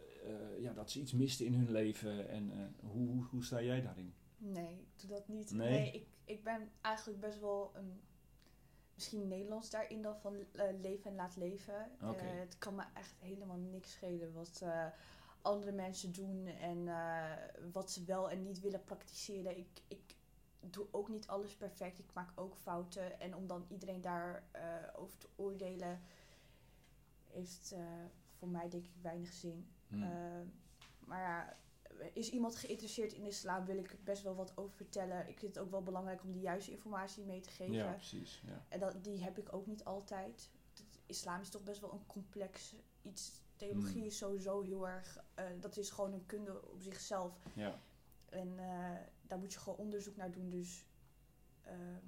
ja, 0.60 0.74
dat 0.74 0.92
ze 0.92 1.00
iets 1.00 1.14
misten 1.14 1.46
in 1.46 1.54
hun 1.54 1.72
leven. 1.72 2.30
En 2.30 2.52
hoe, 2.80 3.08
hoe, 3.08 3.24
hoe 3.24 3.44
sta 3.44 3.62
jij 3.62 3.82
daarin? 3.82 4.14
Nee, 4.38 4.74
ik 4.74 5.00
doe 5.02 5.10
dat 5.10 5.28
niet. 5.28 5.52
Nee? 5.52 5.70
Nee, 5.70 5.92
ik, 5.92 6.08
ik 6.26 6.44
ben 6.44 6.72
eigenlijk 6.82 7.20
best 7.20 7.40
wel 7.40 7.72
een, 7.76 8.02
misschien 8.94 9.28
Nederlands 9.28 9.70
daarin 9.70 10.02
dan 10.02 10.18
van 10.18 10.36
eh, 10.52 10.80
leven 10.82 11.10
en 11.10 11.16
laat 11.16 11.36
leven. 11.36 11.92
Eh, 12.02 12.10
het 12.20 12.58
kan 12.58 12.76
me 12.76 12.84
echt 12.94 13.14
helemaal 13.20 13.58
niks 13.58 13.92
schelen 13.92 14.34
wat 14.34 14.60
eh, 14.64 14.86
andere 15.42 15.72
mensen 15.72 16.14
doen 16.14 16.46
en 16.46 16.90
wat 17.72 17.92
ze 17.92 18.04
wel 18.04 18.30
en 18.30 18.44
niet 18.44 18.60
willen 18.60 18.84
praktiseren. 18.84 19.58
Ik, 19.58 19.82
ik 19.88 20.16
doe 20.60 20.88
ook 20.92 21.10
niet 21.10 21.28
alles 21.28 21.56
perfect. 21.56 22.00
Ik 22.00 22.14
maak 22.14 22.30
ook 22.36 22.56
fouten. 22.56 23.20
En 23.20 23.36
om 23.36 23.48
dan 23.48 23.66
iedereen 23.68 24.02
daarover 24.02 24.92
over 24.96 25.18
te 25.18 25.28
oordelen, 25.36 26.02
heeft 27.32 27.76
voor 28.38 28.48
mij 28.48 28.70
denk 28.70 28.86
ik 28.86 29.02
weinig 29.02 29.34
zin. 29.34 29.68
Hm. 29.88 30.04
Is 32.16 32.30
iemand 32.30 32.56
geïnteresseerd 32.56 33.14
in 33.14 33.22
de 33.24 33.30
islam, 33.30 33.66
wil 33.66 33.78
ik 33.78 33.98
best 34.04 34.24
wel 34.24 34.36
wat 34.36 34.58
over 34.58 34.76
vertellen. 34.76 35.28
Ik 35.30 35.40
vind 35.40 35.56
het 35.56 35.64
ook 35.64 35.72
wel 35.72 35.84
belangrijk 35.84 36.24
om 36.24 36.32
de 36.32 36.40
juiste 36.40 36.72
informatie 36.72 37.24
mee 37.24 37.40
te 37.42 37.50
geven. 37.50 37.74
ja, 37.74 37.92
precies. 37.94 38.42
Ja. 38.46 38.66
En 38.70 38.80
dat, 38.80 39.04
die 39.04 39.24
heb 39.24 39.38
ik 39.38 39.54
ook 39.54 39.66
niet 39.68 39.84
altijd. 39.84 40.50
Islam 41.06 41.42
is 41.42 41.50
toch 41.50 41.64
best 41.64 41.82
wel 41.82 41.94
een 41.94 42.06
complex 42.08 42.76
iets. 43.02 43.42
Theologie 43.56 43.94
Hmm. 43.98 44.04
is 44.06 44.18
sowieso 44.18 44.62
heel 44.62 44.88
erg. 44.88 45.18
eh, 45.34 45.46
dat 45.60 45.78
is 45.78 45.90
gewoon 45.90 46.14
een 46.14 46.26
kunde 46.26 46.62
op 46.72 46.82
zichzelf. 46.82 47.38
ja. 47.54 47.80
En 48.30 48.60
eh, 48.60 48.98
daar 49.22 49.38
moet 49.40 49.54
je 49.54 49.60
gewoon 49.60 49.78
onderzoek 49.80 50.16
naar 50.16 50.32
doen. 50.32 50.50
Dus 50.50 50.86
ehm, 51.62 52.00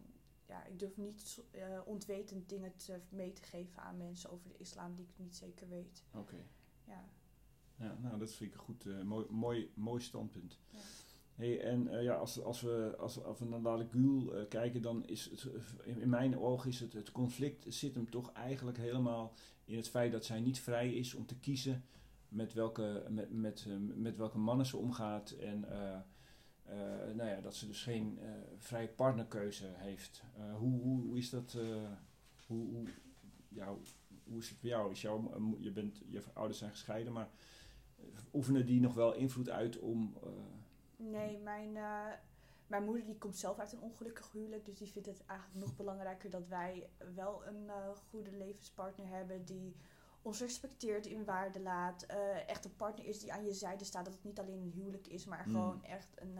ja, 0.46 0.66
ik 0.66 0.80
durf 0.80 0.98
niet 0.98 1.42
eh, 1.52 1.80
ontwetend 1.86 2.50
dingen 2.50 2.76
te, 2.76 3.00
mee 3.10 3.34
te 3.34 3.42
geven 3.44 3.82
aan 3.84 3.98
mensen 3.98 4.30
over 4.30 4.50
de 4.50 4.58
islam 4.58 4.96
die 4.96 5.06
ik 5.06 5.18
niet 5.18 5.36
zeker 5.36 5.68
weet. 5.68 6.04
Oké. 6.14 6.36
Ja. 6.84 7.06
Ja, 7.80 7.98
nou, 8.02 8.20
dat 8.20 8.34
vind 8.34 8.54
ik 8.54 8.58
een 8.58 8.64
goed, 8.64 8.86
eh, 8.86 9.02
mooi, 9.02 9.26
mooi, 9.30 9.72
mooi 9.74 10.02
standpunt. 10.02 10.60
Ja. 10.70 10.78
Hey, 11.36 11.62
en 11.62 11.88
eh, 11.88 12.04
ja, 12.04 12.16
als, 12.16 12.42
als, 12.42 12.62
we, 12.62 12.96
als, 13.00 13.24
als 13.24 13.40
we 13.40 13.46
naar 13.46 13.60
Lale 13.60 13.88
Gül 13.90 14.36
eh, 14.36 14.48
kijken, 14.48 14.82
dan 14.82 15.06
is 15.06 15.30
het, 15.30 15.48
in, 15.84 16.10
mijn 16.10 16.40
ogen 16.40 16.70
is 16.70 16.80
het, 16.80 16.94
het 16.94 17.12
conflict 17.12 17.74
zit 17.74 17.96
hem 17.96 18.10
toch 18.10 18.32
eigenlijk 18.32 18.78
helemaal 18.78 19.34
in 19.66 19.78
het 19.78 19.90
feit 19.90 20.12
dat 20.12 20.26
zij 20.26 20.40
niet 20.40 20.60
vrij 20.60 20.94
is 20.94 21.14
om 21.14 21.26
te 21.26 21.40
kiezen 21.40 21.86
met 22.30 22.54
welke, 22.54 23.06
met, 23.10 23.32
met, 23.32 23.68
met 23.96 24.18
welke 24.18 24.38
mannen 24.38 24.66
ze 24.66 24.78
omgaat. 24.78 25.32
En 25.32 25.60
nou 27.16 27.30
ja, 27.30 27.42
dat 27.42 27.56
ze 27.56 27.68
dus 27.68 27.84
geen 27.84 28.20
vrije 28.58 28.88
partnerkeuze 28.88 29.66
heeft. 29.74 30.24
Hoe, 30.58 30.82
hoe, 30.82 31.02
hoe 31.02 31.18
is 31.18 31.30
dat? 31.30 31.58
Hoe, 32.48 32.68
hoe, 32.68 32.88
ja, 33.50 33.76
hoe 34.24 34.40
is 34.40 34.50
het 34.50 34.58
voor 34.58 34.70
jou? 34.70 34.92
Is 34.92 35.02
jouw, 35.02 35.32
je, 35.60 35.72
bent, 35.72 36.02
je 36.10 36.24
ouders 36.34 36.60
zijn 36.60 36.72
gescheiden, 36.72 37.14
maar 37.14 37.30
oefenen 38.34 38.66
die 38.66 38.82
nog 38.82 38.94
wel 38.94 39.14
invloed 39.14 39.50
uit 39.50 39.80
om... 39.80 40.18
nee, 40.96 41.40
mijn, 41.40 41.78
mijn 42.68 42.84
moeder 42.84 43.06
die 43.06 43.18
komt 43.18 43.38
zelf 43.38 43.60
uit 43.60 43.72
een 43.72 43.82
ongelukkig 43.82 44.32
huwelijk. 44.32 44.66
Dus 44.66 44.78
die 44.78 44.92
vindt 44.92 45.08
het 45.08 45.26
eigenlijk 45.26 45.60
nog 45.60 45.76
belangrijker 45.76 46.30
dat 46.30 46.48
wij 46.48 46.90
wel 47.16 47.46
een 47.46 47.70
goede 48.10 48.32
levenspartner 48.32 49.08
hebben 49.08 49.46
die 49.46 49.76
ons 50.22 50.40
respecteert, 50.40 51.06
in 51.06 51.26
waarde 51.26 51.62
laat. 51.62 52.06
Uh, 52.12 52.50
echt 52.50 52.66
een 52.66 52.76
partner 52.76 53.06
is 53.06 53.20
die 53.20 53.34
aan 53.34 53.46
je 53.46 53.54
zijde 53.54 53.84
staat. 53.84 54.06
Dat 54.06 54.14
het 54.14 54.24
niet 54.24 54.40
alleen 54.40 54.62
een 54.62 54.72
huwelijk 54.72 55.08
is, 55.08 55.26
maar 55.26 55.44
mm. 55.48 55.54
gewoon 55.54 55.84
echt 55.84 56.22
een. 56.22 56.38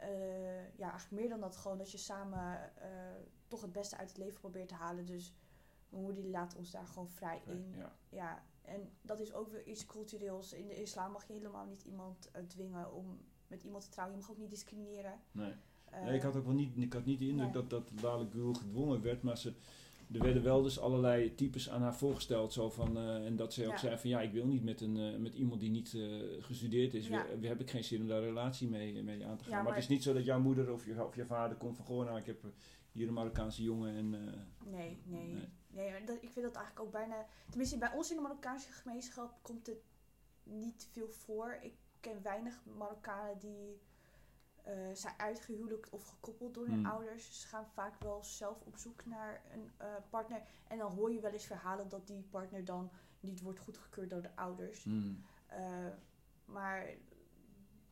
Uh, 0.00 0.76
ja, 0.76 0.90
eigenlijk 0.90 1.10
meer 1.10 1.28
dan 1.28 1.40
dat. 1.40 1.56
Gewoon 1.56 1.78
dat 1.78 1.90
je 1.90 1.98
samen 1.98 2.72
toch 3.48 3.60
het 3.60 3.72
beste 3.72 3.96
uit 3.96 4.08
het 4.08 4.18
leven 4.18 4.40
probeert 4.40 4.68
te 4.68 4.74
halen. 4.74 5.06
Dus 5.06 5.34
mijn 5.88 6.02
moeder 6.02 6.24
laat 6.24 6.56
ons 6.56 6.70
daar 6.70 6.86
gewoon 6.86 7.10
vrij 7.10 7.42
in. 7.46 7.74
Ja. 7.76 7.92
ja. 8.08 8.42
En 8.62 8.88
dat 9.02 9.20
is 9.20 9.32
ook 9.32 9.50
weer 9.50 9.66
iets 9.66 9.86
cultureels. 9.86 10.52
In 10.52 10.68
de 10.68 10.82
islam 10.82 11.12
mag 11.12 11.26
je 11.26 11.32
helemaal 11.32 11.66
niet 11.66 11.82
iemand 11.82 12.30
dwingen 12.46 12.92
om 12.92 13.18
met 13.46 13.62
iemand 13.62 13.84
te 13.84 13.90
trouwen. 13.90 14.16
Je 14.16 14.22
mag 14.22 14.30
ook 14.30 14.38
niet 14.38 14.50
discrimineren. 14.50 15.20
Nee. 15.32 15.52
nee 16.04 16.14
ik 16.14 16.22
had 16.22 16.36
ook 16.36 16.44
wel 16.44 16.54
niet, 16.54 16.76
ik 16.76 16.92
had 16.92 17.04
niet 17.04 17.18
de 17.18 17.28
indruk 17.28 17.52
dat, 17.52 17.70
dat 17.70 17.90
dadelijk 18.00 18.32
Gul 18.32 18.54
gedwongen 18.54 19.02
werd, 19.02 19.22
maar 19.22 19.38
ze, 19.38 19.52
er 20.12 20.22
werden 20.22 20.42
wel 20.42 20.62
dus 20.62 20.78
allerlei 20.78 21.34
types 21.34 21.70
aan 21.70 21.82
haar 21.82 21.96
voorgesteld. 21.96 22.52
Zo 22.52 22.70
van, 22.70 22.96
uh, 22.96 23.26
en 23.26 23.36
dat 23.36 23.52
ze 23.52 23.66
ook 23.66 23.78
zei 23.78 23.98
van 23.98 24.10
ja, 24.10 24.20
ik 24.20 24.32
wil 24.32 24.46
niet 24.46 24.64
met, 24.64 24.80
een, 24.80 24.96
uh, 24.96 25.16
met 25.16 25.34
iemand 25.34 25.60
die 25.60 25.70
niet 25.70 25.92
uh, 25.92 26.22
gestudeerd 26.40 26.94
is. 26.94 27.08
Ja. 27.08 27.26
We, 27.40 27.46
heb 27.46 27.60
ik 27.60 27.70
geen 27.70 27.84
zin 27.84 28.00
om 28.00 28.08
daar 28.08 28.18
een 28.18 28.24
relatie 28.24 28.68
mee, 28.68 29.02
mee 29.02 29.26
aan 29.26 29.36
te 29.36 29.44
gaan. 29.44 29.64
maar, 29.64 29.74
het 29.74 29.82
is 29.82 29.88
niet 29.88 30.02
zo 30.02 30.12
dat 30.12 30.24
jouw 30.24 30.40
moeder 30.40 30.72
of 30.72 30.86
je, 30.86 31.04
of 31.04 31.16
je 31.16 31.26
vader 31.26 31.56
komt 31.56 31.76
van 31.76 31.86
gewoon, 31.86 32.04
nou 32.04 32.18
ik 32.18 32.26
heb 32.26 32.44
hier 32.92 33.08
een 33.08 33.14
Marokkaanse 33.14 33.62
jongen 33.62 33.94
en... 33.94 34.10
nee, 34.64 34.98
nee. 35.04 35.26
nee. 35.26 35.48
Nee 35.72 36.04
dat, 36.04 36.16
ik 36.22 36.30
vind 36.30 36.46
dat 36.46 36.56
eigenlijk 36.56 36.86
ook 36.86 36.92
bijna... 36.92 37.26
Tenminste, 37.48 37.78
bij 37.78 37.92
ons 37.92 38.10
in 38.10 38.16
de 38.16 38.22
Marokkaanse 38.22 38.72
gemeenschap 38.72 39.38
komt 39.42 39.66
het 39.66 39.82
niet 40.42 40.88
veel 40.92 41.08
voor. 41.08 41.58
Ik 41.60 41.74
ken 42.00 42.22
weinig 42.22 42.64
Marokkanen 42.64 43.38
die 43.38 43.80
uh, 44.68 44.94
zijn 44.94 45.14
uitgehuwelijkt 45.16 45.90
of 45.90 46.06
gekoppeld 46.06 46.54
door 46.54 46.66
hun 46.66 46.74
hmm. 46.74 46.86
ouders. 46.86 47.40
Ze 47.40 47.46
gaan 47.46 47.66
vaak 47.66 48.02
wel 48.02 48.24
zelf 48.24 48.60
op 48.60 48.76
zoek 48.76 49.04
naar 49.04 49.42
een 49.52 49.70
uh, 49.80 49.86
partner. 50.10 50.42
En 50.68 50.78
dan 50.78 50.92
hoor 50.92 51.12
je 51.12 51.20
wel 51.20 51.32
eens 51.32 51.46
verhalen 51.46 51.88
dat 51.88 52.06
die 52.06 52.22
partner 52.22 52.64
dan 52.64 52.90
niet 53.20 53.40
wordt 53.40 53.58
goedgekeurd 53.58 54.10
door 54.10 54.22
de 54.22 54.36
ouders. 54.36 54.84
Mm. 54.84 55.24
Uh, 55.50 55.86
maar 56.44 56.88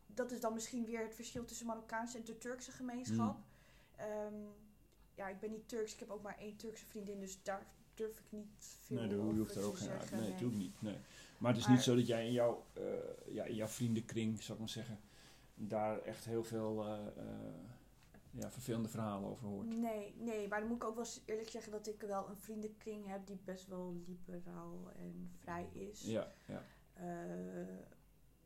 dat 0.06 0.30
is 0.30 0.40
dan 0.40 0.54
misschien 0.54 0.84
weer 0.84 1.02
het 1.02 1.14
verschil 1.14 1.44
tussen 1.44 1.66
Marokkaanse 1.66 2.18
en 2.18 2.24
de 2.24 2.38
Turkse 2.38 2.70
gemeenschap. 2.70 3.38
Um, 4.00 4.48
ja, 5.20 5.28
ik 5.28 5.40
ben 5.40 5.50
niet 5.50 5.68
Turks, 5.68 5.92
ik 5.92 6.00
heb 6.00 6.10
ook 6.10 6.22
maar 6.22 6.38
één 6.38 6.56
Turkse 6.56 6.86
vriendin, 6.86 7.20
dus 7.20 7.42
daar 7.42 7.66
durf 7.94 8.18
ik 8.18 8.24
niet 8.30 8.78
veel 8.80 8.96
nee, 8.96 9.18
over 9.18 9.36
hoeft 9.36 9.54
er 9.54 9.64
ook 9.64 9.76
te 9.76 9.82
zeggen. 9.82 10.10
Nee, 10.12 10.20
nee, 10.20 10.30
natuurlijk 10.30 10.58
niet. 10.58 10.82
Nee. 10.82 10.96
Maar 11.38 11.52
het 11.52 11.60
is 11.60 11.66
niet 11.66 11.80
zo 11.80 11.94
dat 11.94 12.06
jij 12.06 12.26
in 12.26 12.32
jouw, 12.32 12.66
ja, 13.26 13.44
in 13.44 13.54
jouw 13.54 13.66
vriendenkring, 13.66 14.42
zou 14.42 14.52
ik 14.52 14.58
maar 14.58 14.68
zeggen 14.68 15.00
daar 15.54 15.98
echt 15.98 16.24
heel 16.24 16.44
veel 16.44 16.86
uh, 16.86 16.98
ja, 18.30 18.50
vervelende 18.50 18.88
verhalen 18.88 19.30
over 19.30 19.46
hoort. 19.46 19.66
Nee, 19.66 20.14
nee, 20.16 20.48
maar 20.48 20.60
dan 20.60 20.68
moet 20.68 20.76
ik 20.76 20.88
ook 20.88 20.94
wel 20.94 21.06
eerlijk 21.24 21.48
zeggen 21.48 21.72
dat 21.72 21.86
ik 21.86 22.00
wel 22.00 22.28
een 22.28 22.36
vriendenkring 22.36 23.06
heb 23.06 23.26
die 23.26 23.40
best 23.44 23.66
wel 23.66 23.96
liberaal 24.06 24.90
en 24.96 25.30
vrij 25.38 25.68
is. 25.72 26.02
Ja, 26.02 26.32
ja. 26.46 26.64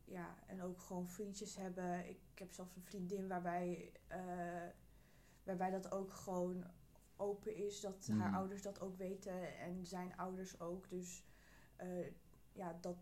Ja, 0.04 0.38
en 0.46 0.62
ook 0.62 0.80
gewoon 0.80 1.08
vriendjes 1.08 1.56
hebben. 1.56 2.08
Ik 2.08 2.18
heb 2.34 2.52
zelfs 2.52 2.76
een 2.76 2.84
vriendin 2.84 3.28
waarbij, 3.28 3.92
waarbij 5.44 5.70
dat 5.70 5.92
ook 5.92 6.12
gewoon 6.12 6.64
open 7.16 7.56
is. 7.56 7.80
Dat 7.80 8.08
haar 8.18 8.28
mm. 8.28 8.34
ouders 8.34 8.62
dat 8.62 8.80
ook 8.80 8.96
weten 8.96 9.58
en 9.58 9.86
zijn 9.86 10.16
ouders 10.16 10.60
ook. 10.60 10.88
Dus 10.88 11.24
uh, 11.82 12.06
ja, 12.52 12.78
dat, 12.80 12.96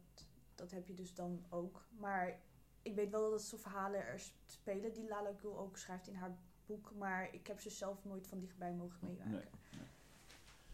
dat 0.55 0.71
heb 0.71 0.87
je 0.87 0.95
dus 0.95 1.15
dan 1.15 1.45
ook. 1.49 1.87
Maar 1.99 2.41
ik 2.83 2.95
weet 2.95 3.11
wel 3.11 3.31
dat 3.31 3.43
soort 3.43 3.63
verhalen 3.63 4.07
er 4.07 4.23
spelen 4.47 4.93
die 4.93 5.09
Lala 5.09 5.33
Gul 5.41 5.59
ook 5.59 5.77
schrijft 5.77 6.09
in 6.09 6.15
haar 6.15 6.37
boek, 6.67 6.93
maar 6.99 7.35
ik 7.35 7.47
heb 7.47 7.61
ze 7.61 7.71
zelf 7.71 8.05
nooit 8.05 8.27
van 8.27 8.41
dichtbij 8.41 8.73
mogen 8.73 8.99
meemaken. 9.01 9.31
Nee, 9.31 9.83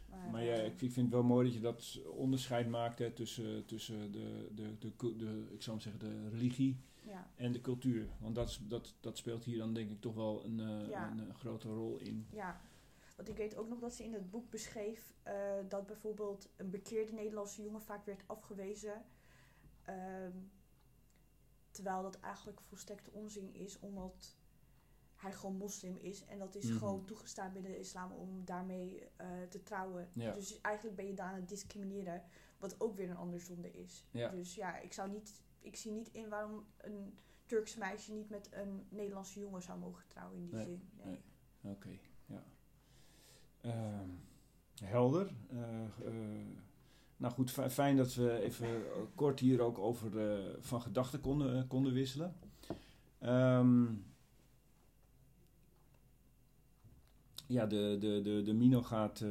Maar, 0.08 0.30
maar 0.30 0.44
ja, 0.44 0.54
eh, 0.54 0.66
ik 0.66 0.78
vind 0.78 0.96
het 0.96 1.10
wel 1.10 1.22
mooi 1.22 1.44
dat 1.44 1.54
je 1.54 1.60
dat 1.60 2.00
onderscheid 2.16 2.68
maakt 2.68 2.98
hè, 2.98 3.10
tussen, 3.10 3.64
tussen 3.64 4.12
de, 4.12 4.48
de, 4.54 4.78
de, 4.78 5.16
de, 5.16 5.46
ik 5.50 5.62
zou 5.62 5.80
zeggen, 5.80 6.00
de 6.00 6.28
religie 6.28 6.76
ja. 7.02 7.30
en 7.34 7.52
de 7.52 7.60
cultuur. 7.60 8.08
Want 8.20 8.34
dat, 8.34 8.60
dat, 8.62 8.94
dat 9.00 9.16
speelt 9.16 9.44
hier 9.44 9.58
dan 9.58 9.74
denk 9.74 9.90
ik 9.90 10.00
toch 10.00 10.14
wel 10.14 10.44
een, 10.44 10.58
uh, 10.58 11.00
een, 11.16 11.34
grote 11.34 11.68
rol 11.68 11.98
in. 11.98 12.26
Ja, 12.30 12.60
want 13.16 13.28
ik 13.28 13.36
weet 13.36 13.56
ook 13.56 13.68
nog 13.68 13.78
dat 13.78 13.94
ze 13.94 14.04
in 14.04 14.12
het 14.12 14.30
boek 14.30 14.50
beschreef 14.50 15.14
uh, 15.26 15.32
dat 15.68 15.86
bijvoorbeeld 15.86 16.48
een 16.56 16.70
bekeerde 16.70 17.12
Nederlandse 17.12 17.62
jongen 17.62 17.82
vaak 17.82 18.06
werd 18.06 18.22
afgewezen. 18.26 19.04
Ehm, 19.82 20.36
Terwijl 21.70 22.02
dat 22.02 22.20
eigenlijk 22.20 22.60
volstrekte 22.60 23.10
onzin 23.12 23.54
is, 23.54 23.78
omdat 23.78 24.36
hij 25.14 25.32
gewoon 25.32 25.56
moslim 25.56 25.96
is. 25.96 26.24
En 26.24 26.38
dat 26.38 26.54
is 26.54 26.64
mhm. 26.64 26.78
gewoon 26.78 27.04
toegestaan 27.04 27.52
binnen 27.52 27.70
de 27.70 27.78
islam 27.78 28.12
om 28.12 28.44
daarmee 28.44 29.08
te 29.48 29.62
trouwen. 29.62 30.08
Dus 30.14 30.60
eigenlijk 30.60 30.96
ben 30.96 31.06
je 31.06 31.14
daar 31.14 31.32
aan 31.32 31.40
het 31.40 31.48
discrimineren, 31.48 32.22
wat 32.58 32.80
ook 32.80 32.96
weer 32.96 33.10
een 33.10 33.16
andere 33.16 33.42
zonde 33.42 33.70
is. 33.70 34.04
Dus 34.10 34.54
ja, 34.54 34.78
ik, 34.78 34.92
zou 34.92 35.10
niet, 35.10 35.42
ik 35.68 35.76
zie 35.76 35.92
niet 35.92 36.08
in 36.12 36.28
waarom 36.28 36.64
een 36.76 37.18
Turkse 37.46 37.78
meisje 37.78 38.12
niet 38.12 38.30
met 38.30 38.48
een 38.52 38.86
Nederlandse 38.88 39.40
jongen 39.40 39.62
zou 39.62 39.78
mogen 39.78 40.04
trouwen 40.08 40.36
in 40.36 40.44
die 40.44 40.54
nee. 40.54 40.64
zin. 40.64 40.82
Nee. 41.04 41.18
Oké, 41.60 41.98
ja. 42.26 42.44
Uh, 43.64 44.08
helder. 44.84 45.30
Uh, 45.52 46.12
nou 47.16 47.32
goed, 47.32 47.50
fijn 47.50 47.96
dat 47.96 48.14
we 48.14 48.40
even 48.40 48.82
kort 49.14 49.40
hier 49.40 49.60
ook 49.60 49.78
over 49.78 50.14
uh, 50.14 50.54
van 50.60 50.82
gedachten 50.82 51.20
konden, 51.20 51.66
konden 51.66 51.92
wisselen. 51.92 52.36
Um, 53.22 54.04
ja, 57.46 57.66
de, 57.66 57.96
de, 58.00 58.20
de, 58.22 58.42
de 58.42 58.52
Mino 58.52 58.82
gaat 58.82 59.24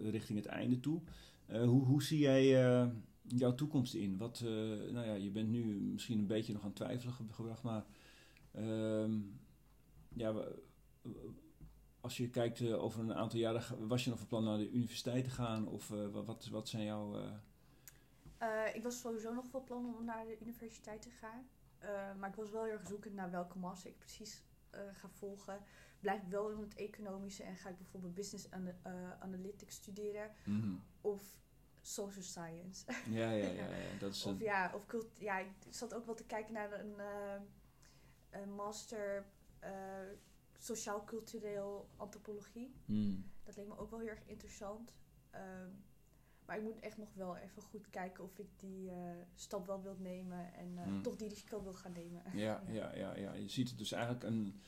richting 0.00 0.38
het 0.38 0.46
einde 0.46 0.80
toe. 0.80 1.00
Hoe, 1.46 1.84
hoe 1.84 2.02
zie 2.02 2.18
jij 2.18 2.90
jouw 3.28 3.54
toekomst 3.54 3.94
in? 3.94 4.16
Wat, 4.16 4.40
nou 4.40 5.06
ja, 5.06 5.14
je 5.14 5.30
bent 5.30 5.48
nu 5.48 5.64
misschien 5.64 6.18
een 6.18 6.26
beetje 6.26 6.52
nog 6.52 6.64
aan 6.64 6.72
twijfelen 6.72 7.14
gebracht, 7.14 7.62
maar 7.62 7.84
um, 8.56 9.40
ja, 10.08 10.34
als 12.00 12.16
je 12.16 12.30
kijkt 12.30 12.60
uh, 12.60 12.82
over 12.82 13.00
een 13.00 13.14
aantal 13.14 13.38
jaren, 13.38 13.88
was 13.88 14.04
je 14.04 14.10
nog 14.10 14.18
van 14.18 14.28
plan 14.28 14.44
naar 14.44 14.58
de 14.58 14.70
universiteit 14.70 15.24
te 15.24 15.30
gaan? 15.30 15.68
Of 15.68 15.90
uh, 15.90 16.06
wat, 16.24 16.48
wat 16.50 16.68
zijn 16.68 16.84
jouw... 16.84 17.36
Ik 18.74 18.82
was 18.82 19.00
sowieso 19.00 19.34
nog 19.34 19.46
van 19.46 19.64
plan 19.64 19.94
om 19.94 20.04
naar 20.04 20.24
de 20.24 20.38
universiteit 20.40 21.02
te 21.02 21.10
gaan. 21.10 21.48
maar 22.18 22.28
ik 22.28 22.34
was 22.34 22.50
wel 22.50 22.64
heel 22.64 22.72
erg 22.72 22.86
zoekend 22.86 23.14
naar 23.14 23.30
welke 23.30 23.58
master 23.58 23.90
ik 23.90 23.98
precies 23.98 24.42
ga 24.92 25.08
volgen. 25.08 25.58
Blijf 26.00 26.22
ik 26.22 26.28
wel 26.28 26.50
in 26.50 26.60
het 26.60 26.74
economische 26.74 27.42
en 27.42 27.56
ga 27.56 27.68
ik 27.68 27.76
bijvoorbeeld 27.76 28.14
business 28.14 28.50
an 28.50 28.68
analytics 29.20 29.74
studeren. 29.74 30.30
Mm 30.44 30.60
-hmm. 30.60 30.82
Of 31.00 31.38
social 31.94 32.22
science. 32.22 32.92
Ja, 33.10 33.30
ja, 33.30 33.46
ja. 33.46 33.66
ja. 33.92 33.98
Dat 33.98 34.14
is 34.14 34.24
of 34.24 34.40
ja, 34.40 34.72
of 34.74 35.04
ja, 35.18 35.38
ik 35.38 35.50
zat 35.70 35.94
ook 35.94 36.06
wel 36.06 36.14
te 36.14 36.24
kijken 36.24 36.52
naar 36.52 36.80
een, 36.80 36.94
een 38.30 38.54
master 38.54 39.26
sociaal-cultureel 40.58 41.88
antropologie. 41.96 42.74
Hmm. 42.84 43.30
Dat 43.44 43.56
leek 43.56 43.66
me 43.66 43.78
ook 43.78 43.90
wel 43.90 44.00
heel 44.00 44.08
erg 44.08 44.26
interessant. 44.26 44.94
Um, 45.34 45.84
maar 46.48 46.56
ik 46.56 46.62
moet 46.62 46.78
echt 46.78 46.98
nog 46.98 47.14
wel 47.14 47.36
even 47.36 47.62
goed 47.62 47.90
kijken 47.90 48.24
of 48.24 48.38
ik 48.38 48.48
die 48.56 48.90
uh, 48.90 48.94
stap 49.34 49.66
wel 49.66 49.82
wil 49.82 49.96
nemen 49.98 50.54
en 50.54 50.72
uh, 50.74 50.82
hmm. 50.82 51.02
toch 51.02 51.16
die 51.16 51.28
risico 51.28 51.62
wil 51.62 51.74
gaan 51.74 51.92
nemen. 51.92 52.22
Ja, 52.46 52.62
ja, 52.70 52.94
ja, 52.94 53.16
ja. 53.16 53.32
Je 53.32 53.48
ziet 53.48 53.68
het 53.68 53.78
dus 53.78 53.92
eigenlijk 53.92 54.24
een, 54.24 54.60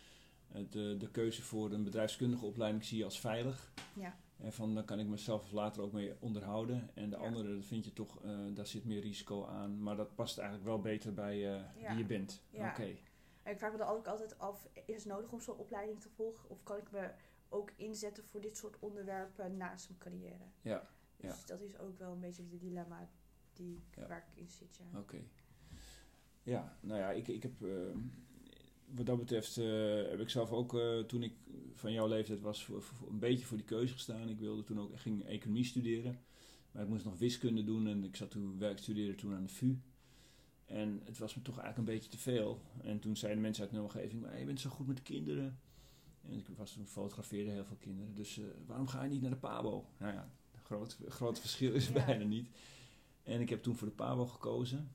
de, 0.71 0.97
de 0.99 1.11
keuze 1.11 1.43
voor 1.43 1.73
een 1.73 1.85
bedrijfskundige 1.85 2.45
opleiding 2.45 2.85
zie 2.85 2.99
je 2.99 3.05
als 3.05 3.21
veilig. 3.21 3.73
Ja. 3.95 4.19
En 4.41 4.53
van 4.53 4.75
dan 4.75 4.85
kan 4.85 4.99
ik 4.99 5.07
mezelf 5.07 5.51
later 5.51 5.83
ook 5.83 5.93
mee 5.93 6.15
onderhouden. 6.21 6.91
En 6.95 7.11
de 7.11 7.17
ja. 7.17 7.23
andere, 7.23 7.55
dat 7.55 7.65
vind 7.65 7.85
je 7.85 7.93
toch, 7.93 8.25
uh, 8.25 8.55
daar 8.55 8.67
zit 8.67 8.85
meer 8.85 9.01
risico 9.01 9.47
aan. 9.47 9.83
Maar 9.83 9.97
dat 9.97 10.15
past 10.15 10.39
eigenlijk 10.39 10.69
wel 10.69 10.81
beter 10.81 11.15
bij 11.15 11.65
wie 11.89 11.99
je 11.99 12.05
bent. 12.05 12.43
Ja. 12.51 12.71
Oké. 12.71 12.97
En 13.43 13.53
ik 13.53 13.59
vraag 13.59 13.73
me 13.73 13.79
dan 13.79 13.89
ook 13.89 14.07
altijd 14.07 14.39
af, 14.39 14.69
is 14.87 14.95
het 14.95 15.13
nodig 15.13 15.33
om 15.33 15.41
zo'n 15.41 15.57
opleiding 15.57 16.01
te 16.01 16.09
volgen? 16.09 16.51
Of 16.51 16.63
kan 16.63 16.77
ik 16.77 16.91
me 16.91 17.11
ook 17.49 17.73
inzetten 17.77 18.25
voor 18.25 18.41
dit 18.41 18.57
soort 18.57 18.79
onderwerpen 18.79 19.57
naast 19.57 19.89
mijn 19.89 20.01
carrière? 20.01 20.45
Ja. 20.61 20.89
Dus 21.17 21.47
dat 21.47 21.61
is 21.61 21.79
ook 21.79 21.99
wel 21.99 22.13
een 22.13 22.21
beetje 22.21 22.43
het 22.51 22.61
dilemma 22.61 23.09
die, 23.53 23.85
waar 24.09 24.27
ik 24.31 24.39
in 24.39 24.51
zit, 24.51 24.77
ja. 24.77 24.99
Oké. 24.99 25.23
Ja, 26.43 26.77
nou 26.81 27.01
ja, 27.01 27.11
ik, 27.11 27.29
ik 27.29 27.43
heb... 27.43 27.61
Uh, 27.61 27.97
wat 28.95 29.07
dat 29.07 29.19
betreft 29.19 29.59
uh, 29.59 29.65
heb 30.11 30.21
ik 30.21 30.29
zelf 30.29 30.53
ook, 30.53 30.75
uh, 30.75 30.99
toen 30.99 31.23
ik 31.23 31.33
van 31.75 31.93
jouw 31.93 32.09
leeftijd 32.09 32.41
was, 32.41 32.65
voor, 32.65 32.83
voor, 32.83 33.09
een 33.09 33.19
beetje 33.19 33.47
voor 33.47 33.57
die 33.57 33.67
keuze 33.67 33.93
gestaan. 33.93 34.29
Ik 34.29 34.39
wilde 34.39 34.65
toen 34.65 34.81
ook, 34.81 35.01
ging 35.01 35.25
economie 35.25 35.65
studeren. 35.65 36.21
Maar 36.73 36.83
ik 36.83 36.89
moest 36.89 37.05
nog 37.05 37.19
wiskunde 37.19 37.65
doen 37.65 37.87
en 37.87 38.05
ik 38.05 38.17
zat 38.17 38.31
toen, 38.31 38.59
werk 38.59 38.79
studeerde 38.79 39.15
toen 39.15 39.35
aan 39.35 39.43
de 39.43 39.53
VU. 39.53 39.79
En 40.65 41.01
het 41.05 41.19
was 41.19 41.35
me 41.35 41.43
toch 41.43 41.59
eigenlijk 41.59 41.89
een 41.89 41.95
beetje 41.95 42.11
te 42.11 42.19
veel. 42.19 42.63
En 42.83 42.99
toen 42.99 43.17
zeiden 43.17 43.43
mensen 43.43 43.65
uit 43.65 43.73
de 43.73 43.81
omgeving, 43.81 44.23
maar 44.23 44.39
je 44.39 44.45
bent 44.45 44.61
zo 44.61 44.71
goed 44.71 44.87
met 44.87 45.03
kinderen. 45.03 45.59
En 46.23 46.39
ik 46.39 46.49
was 46.57 46.73
toen 46.73 46.87
fotografeerde 46.87 47.51
heel 47.51 47.65
veel 47.65 47.77
kinderen. 47.77 48.15
Dus 48.15 48.39
eh, 48.39 48.45
waarom 48.67 48.87
ga 48.87 49.03
je 49.03 49.11
niet 49.11 49.21
naar 49.21 49.31
de 49.31 49.37
PABO? 49.37 49.87
Nou 49.99 50.13
ja, 50.13 50.31
groot, 50.63 50.99
groot 51.09 51.41
verschil 51.41 51.73
is 51.73 51.89
er 51.89 51.95
Ja. 51.95 52.05
bijna 52.05 52.25
niet. 52.25 52.49
En 53.23 53.41
ik 53.41 53.49
heb 53.49 53.63
toen 53.63 53.77
voor 53.77 53.89
de 53.89 53.95
PABO 53.95 54.27
gekozen. 54.27 54.91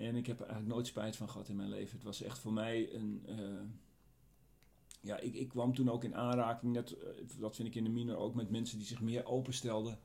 En 0.00 0.16
ik 0.16 0.26
heb 0.26 0.40
er 0.40 0.46
eigenlijk 0.46 0.74
nooit 0.74 0.86
spijt 0.86 1.16
van 1.16 1.28
gehad 1.28 1.48
in 1.48 1.56
mijn 1.56 1.68
leven. 1.68 1.96
Het 1.96 2.04
was 2.04 2.22
echt 2.22 2.38
voor 2.38 2.52
mij 2.52 2.94
een... 2.94 3.22
eh, 3.26 3.60
ja, 5.00 5.18
ik, 5.18 5.34
ik 5.34 5.48
kwam 5.48 5.74
toen 5.74 5.90
ook 5.90 6.04
in 6.04 6.14
aanraking, 6.14 6.76
eh, 6.76 6.84
dat 7.38 7.56
vind 7.56 7.68
ik 7.68 7.74
in 7.74 7.84
de 7.84 7.90
minor 7.90 8.16
ook, 8.16 8.34
met 8.34 8.50
mensen 8.50 8.78
die 8.78 8.86
zich 8.86 9.00
meer 9.00 9.24
openstelden 9.24 9.98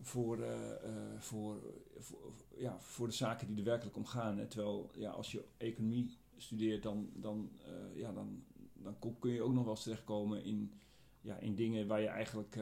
voor, 0.00 0.42
eh, 0.42 1.18
voor, 1.18 1.62
voor, 1.96 2.32
ja, 2.56 2.80
voor 2.80 3.06
de 3.06 3.12
zaken 3.12 3.46
die 3.46 3.56
er 3.56 3.64
werkelijk 3.64 3.96
om 3.96 4.06
gaan. 4.06 4.48
Terwijl 4.48 4.90
ja, 4.94 5.10
als 5.10 5.32
je 5.32 5.44
economie 5.56 6.18
studeert, 6.36 6.82
dan, 6.82 7.10
dan, 7.14 7.50
ja, 7.94 8.12
dan, 8.12 8.44
dan 8.72 8.98
kun 9.18 9.32
je 9.32 9.42
ook 9.42 9.52
nog 9.52 9.64
wel 9.64 9.74
eens 9.74 9.82
terechtkomen 9.82 10.44
in, 10.44 10.72
ja, 11.20 11.36
in 11.36 11.54
dingen 11.54 11.86
waar 11.86 12.00
je 12.00 12.08
eigenlijk, 12.08 12.56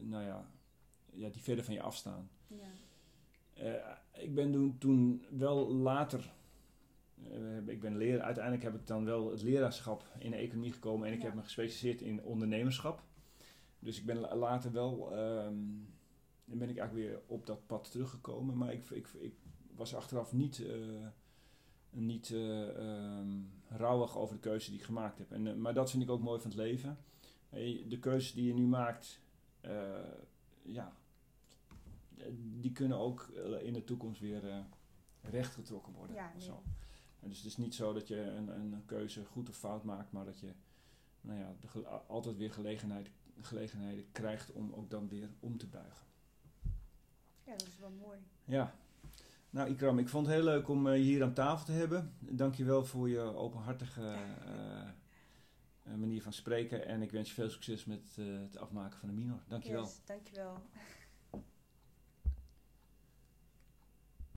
nou 0.00 0.24
ja, 0.24 0.50
ja, 1.12 1.28
die 1.28 1.42
verder 1.42 1.64
van 1.64 1.74
je 1.74 1.82
afstaan. 1.82 2.30
Ja. 2.46 2.89
Eh, 3.60 4.22
ik 4.22 4.34
ben 4.34 4.52
toen, 4.52 4.78
toen 4.78 5.24
wel 5.30 5.68
later, 5.72 6.32
eh, 7.30 7.66
ik 7.66 7.80
ben 7.80 7.96
leraar, 7.96 8.20
uiteindelijk 8.24 8.64
heb 8.64 8.74
ik 8.74 8.86
dan 8.86 9.04
wel 9.04 9.30
het 9.30 9.42
leraarschap 9.42 10.08
in 10.18 10.30
de 10.30 10.36
economie 10.36 10.72
gekomen 10.72 11.06
en 11.08 11.12
ik 11.12 11.18
Ja. 11.20 11.24
heb 11.26 11.34
me 11.34 11.42
gespecialiseerd 11.42 12.00
in 12.00 12.22
ondernemerschap. 12.22 13.02
Dus 13.78 13.98
ik 13.98 14.06
ben 14.06 14.16
la- 14.18 14.36
later 14.36 14.72
wel, 14.72 15.12
ehm, 15.12 15.54
dan 16.44 16.58
ben 16.58 16.68
ik 16.68 16.78
eigenlijk 16.78 17.08
weer 17.08 17.20
op 17.26 17.46
dat 17.46 17.66
pad 17.66 17.90
teruggekomen, 17.90 18.56
maar 18.56 18.72
ik, 18.72 18.90
ik, 18.90 19.08
ik 19.20 19.34
was 19.74 19.94
achteraf 19.94 20.32
niet, 20.32 20.64
eh, 20.66 21.06
niet 21.90 22.30
eh, 22.30 22.68
ehm, 22.68 23.28
rouwig 23.68 24.18
over 24.18 24.34
de 24.34 24.40
keuze 24.40 24.70
die 24.70 24.78
ik 24.78 24.84
gemaakt 24.84 25.18
heb. 25.18 25.32
En, 25.32 25.60
maar 25.60 25.74
dat 25.74 25.90
vind 25.90 26.02
ik 26.02 26.10
ook 26.10 26.20
mooi 26.22 26.40
van 26.40 26.50
het 26.50 26.58
leven. 26.58 26.98
De 27.88 27.98
keuzes 28.00 28.32
die 28.32 28.46
je 28.46 28.54
nu 28.54 28.66
maakt, 28.66 29.20
ja, 30.62 30.92
die 32.60 32.72
kunnen 32.72 32.98
ook 32.98 33.20
eh, 33.20 33.66
in 33.66 33.72
de 33.72 33.84
toekomst 33.84 34.20
weer 34.20 34.48
eh, 34.48 34.58
rechtgetrokken 35.22 35.92
worden. 35.92 36.16
Ja, 36.16 36.32
nee. 36.36 36.42
Zo. 36.42 36.62
Dus 37.20 37.36
het 37.36 37.46
is 37.46 37.56
niet 37.56 37.74
zo 37.74 37.92
dat 37.92 38.08
je 38.08 38.20
een, 38.20 38.48
een 38.48 38.82
keuze 38.86 39.24
goed 39.24 39.48
of 39.48 39.56
fout 39.56 39.84
maakt, 39.84 40.12
maar 40.12 40.24
dat 40.24 40.40
je 40.40 40.52
nou 41.20 41.38
ja, 41.38 41.56
de 41.60 41.88
altijd 41.88 42.36
weer 42.36 42.52
gelegenheid, 42.52 43.10
gelegenheden 43.40 44.12
krijgt 44.12 44.52
om 44.52 44.72
ook 44.72 44.90
dan 44.90 45.08
weer 45.08 45.30
om 45.40 45.58
te 45.58 45.66
buigen. 45.66 46.06
ja, 47.44 47.52
dat 47.52 47.66
is 47.66 47.78
wel 47.78 47.90
mooi. 47.90 48.18
Ja. 48.44 48.74
Nou 49.50 49.70
Ikram, 49.70 49.98
ik 49.98 50.08
vond 50.08 50.26
het 50.26 50.34
heel 50.34 50.44
leuk 50.44 50.68
om 50.68 50.88
eh, 50.88 50.96
je 50.96 51.02
hier 51.02 51.22
aan 51.22 51.34
tafel 51.34 51.64
te 51.64 51.72
hebben. 51.72 52.14
Dankjewel 52.18 52.84
voor 52.84 53.08
je 53.08 53.20
openhartige 53.20 54.16
eh, 54.44 54.88
eh, 55.90 55.94
manier 55.94 56.22
van 56.22 56.32
spreken. 56.32 56.86
En 56.86 57.02
ik 57.02 57.10
wens 57.10 57.28
je 57.28 57.34
veel 57.34 57.50
succes 57.50 57.84
met 57.84 58.16
eh, 58.18 58.24
het 58.26 58.56
afmaken 58.56 58.98
van 58.98 59.08
de 59.08 59.14
minor. 59.14 59.42
Dankjewel. 59.48 59.82
Yes, 59.82 60.00
dankjewel. 60.04 60.62